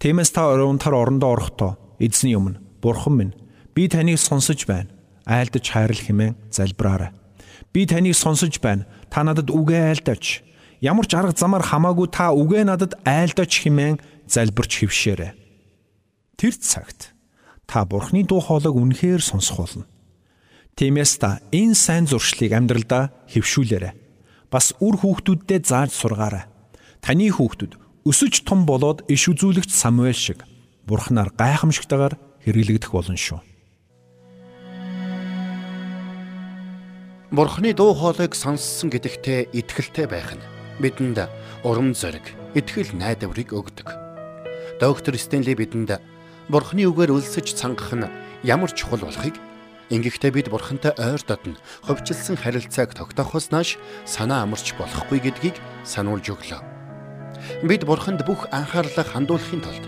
Тиймээс 0.00 0.32
та 0.32 0.48
өрөөнтөр 0.48 0.96
орондоо 0.96 1.36
орохдоо 1.36 1.72
эзний 2.00 2.32
өмнө 2.40 2.56
Бурхан 2.80 3.20
минь 3.20 3.36
би 3.76 3.84
таныг 3.84 4.16
сонсож 4.16 4.64
байна. 4.64 4.88
Айлдаж 5.28 5.68
хайрал 5.68 6.00
хэмээн 6.00 6.40
залбираарай. 6.48 7.12
Би 7.76 7.84
таныг 7.84 8.16
сонсож 8.16 8.56
байна. 8.64 8.88
Та 9.12 9.28
надад 9.28 9.52
үгээ 9.52 9.92
айлдаач. 9.92 10.40
Ямар 10.80 11.04
ч 11.04 11.12
арга 11.12 11.36
замаар 11.36 11.68
хамаагүй 11.68 12.08
та 12.08 12.32
үгээ 12.32 12.64
надад 12.64 12.96
айлдаач 13.04 13.52
хэмээн 13.60 14.00
залбирч 14.24 14.80
хөвшөөрэй. 14.80 15.36
Тэр 16.40 16.54
цагт 16.56 17.15
та 17.66 17.84
Бурхны 17.84 18.22
дуу 18.22 18.40
хоолойг 18.40 18.74
үнэхээр 18.74 19.22
сонсох 19.22 19.58
болно. 19.58 19.84
Тиймээс 20.78 21.18
та 21.18 21.42
энэ 21.50 21.74
сайн 21.74 22.06
зуршлыг 22.06 22.54
амьдралдаа 22.54 23.10
хэвшүүлээрэй. 23.30 23.92
Бас 24.50 24.72
үр 24.78 24.96
хүүхдүүддээ 25.02 25.60
зааж 25.66 25.90
сургаарай. 25.90 26.46
Таны 27.02 27.28
хүүхдүүд 27.34 28.06
өсөж 28.06 28.46
том 28.46 28.62
болоод 28.62 29.02
иш 29.10 29.26
үзүүлэгч 29.26 29.74
Самуэль 29.74 30.14
шиг 30.14 30.46
Бурхнаар 30.86 31.34
гайхамшигтайгаар 31.34 32.14
хэрэглэгдэх 32.46 32.92
болно 32.94 33.18
шүү. 33.18 33.42
Бурхны 37.34 37.74
дуу 37.74 37.90
хоолойг 37.90 38.38
сонссон 38.38 38.86
гэдэгтээ 38.94 39.50
итгэлтэй 39.50 40.06
байх 40.06 40.38
нь 40.38 40.46
бидэнд 40.78 41.26
урам 41.66 41.90
зориг, 41.90 42.22
итгэл 42.54 42.94
найдварыг 42.94 43.50
өгдөг. 43.50 43.88
Доктор 44.78 45.18
Стенли 45.18 45.58
бидэнд 45.58 45.98
Бурхны 46.46 46.86
үгээр 46.86 47.10
өлсөж 47.10 47.58
цангах 47.58 47.90
нь 47.90 48.06
ямар 48.46 48.70
чухал 48.70 49.02
болохыг 49.02 49.34
Ингэхдээ 49.90 50.30
бид 50.34 50.48
Бурхантай 50.50 50.90
ойр 50.98 51.22
дотн 51.22 51.54
ховчлсон 51.86 52.34
харилцааг 52.34 52.90
тогтоохоос 52.98 53.54
нааш 53.54 53.78
санаа 54.02 54.42
амарч 54.42 54.74
болохгүй 54.74 55.22
гэдгийг 55.22 55.54
сануулж 55.86 56.26
өглөө. 56.26 56.58
Бид 57.62 57.86
Бурханд 57.86 58.26
бүх 58.26 58.50
анхаарлаа 58.50 59.06
хандуулахын 59.06 59.62
тулд 59.62 59.86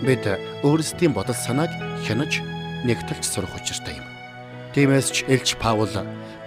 бид 0.00 0.24
өөрсдийн 0.64 1.12
бодол 1.12 1.36
санааг 1.36 1.68
хянаж 2.08 2.40
нэгтэлж 2.88 3.24
сурах 3.24 3.52
учиртай 3.52 4.00
юм. 4.00 4.08
Тиймээс 4.72 5.12
ч 5.12 5.16
Элч 5.28 5.60
Паул 5.60 5.92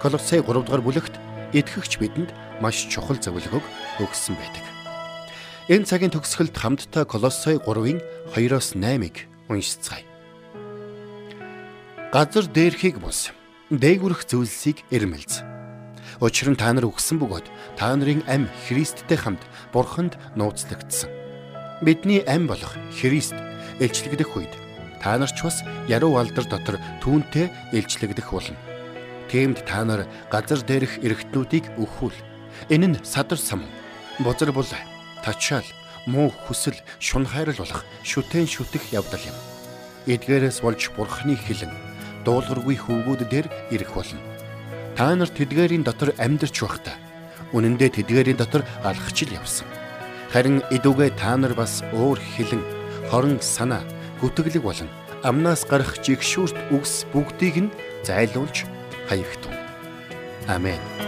Колосей 0.02 0.42
3 0.42 0.66
дугаар 0.66 0.82
бүлэгт 0.82 1.14
итгэгч 1.54 2.02
бидэнд 2.02 2.34
маш 2.58 2.90
чухал 2.90 3.18
зөвлөгөөг 3.22 3.62
өгсөн 4.02 4.34
байдаг. 4.34 4.66
Энэ 5.70 5.86
цагийн 5.86 6.10
төгсгөлд 6.10 6.58
хамтдаа 6.58 7.06
Колосей 7.06 7.62
3-ын 7.62 8.02
2-оос 8.34 8.74
8-ыг 8.74 9.27
уншицгаая. 9.48 10.04
Газар 12.12 12.46
дээрхийг 12.48 13.00
бус 13.00 13.32
дээгүрх 13.68 14.24
зүйлсийг 14.24 14.84
эрмэлз. 14.88 15.44
Учир 16.24 16.48
нь 16.50 16.56
та 16.56 16.72
нар 16.72 16.88
өгсөн 16.88 17.20
бөгөөд 17.20 17.46
та 17.76 17.92
нарын 17.92 18.24
ам 18.26 18.48
Христтэй 18.64 19.18
хамт 19.20 19.44
Бурханд 19.72 20.16
нууцлагдсан. 20.34 21.12
Бидний 21.84 22.24
ам 22.24 22.48
болох 22.48 22.74
Христ 22.96 23.36
элчлэгдэх 23.78 24.32
үед 24.34 24.52
та 25.04 25.20
нар 25.20 25.30
ч 25.30 25.44
бас 25.44 25.62
яруу 25.86 26.16
алдар 26.18 26.48
дотор 26.48 26.80
түүнтэй 27.04 27.52
илчлэгдэх 27.76 28.32
болно. 28.32 28.56
Тиймд 29.28 29.62
та 29.68 29.84
нар 29.84 30.08
газар 30.32 30.64
дээрх 30.64 30.98
эргэтнүүдийг 31.04 31.76
өхвөл. 31.76 32.16
Энэ 32.72 32.88
нь 32.88 33.04
садар 33.04 33.38
сам. 33.38 33.62
Бозар 34.18 34.50
бол 34.50 34.66
тачаал, 35.22 35.68
муу 36.08 36.32
хүсэл, 36.32 36.80
шун 36.98 37.28
хайрал 37.28 37.60
болох 37.60 37.84
шүтэн 38.00 38.48
шүтэх 38.48 38.96
явдал 38.96 39.20
юм. 39.20 39.36
Эдгээрээс 40.08 40.64
болж 40.64 40.88
бурхны 40.96 41.36
хилэн 41.36 41.68
дуулуургүй 42.24 42.76
хөвгүүд 42.80 43.28
дээр 43.28 43.46
ирэх 43.68 43.92
болно. 43.92 44.20
Та 44.96 45.12
нар 45.12 45.28
тэдгээрийн 45.28 45.84
дотор 45.84 46.16
амьдарч 46.16 46.56
байхдаа 46.64 46.96
үнэн 47.52 47.76
дээр 47.76 47.92
тэдгээрийн 48.00 48.40
дотор 48.40 48.64
алхачил 48.82 49.36
явсан. 49.36 49.68
Харин 50.32 50.64
идүүгээ 50.72 51.12
та 51.20 51.36
нар 51.36 51.52
бас 51.52 51.84
өөр 51.92 52.18
хилэн 52.18 52.62
хорон 53.12 53.40
санаа 53.40 53.84
гүтгэлэг 54.20 54.64
болон 54.64 54.88
амнаас 55.24 55.64
гарах 55.64 56.00
жигшүүрт 56.04 56.72
үгс 56.72 57.08
бүгдийг 57.12 57.56
нь 57.68 57.74
зайлуулж 58.04 58.68
хаягтун. 59.08 59.56
Амен. 60.48 61.07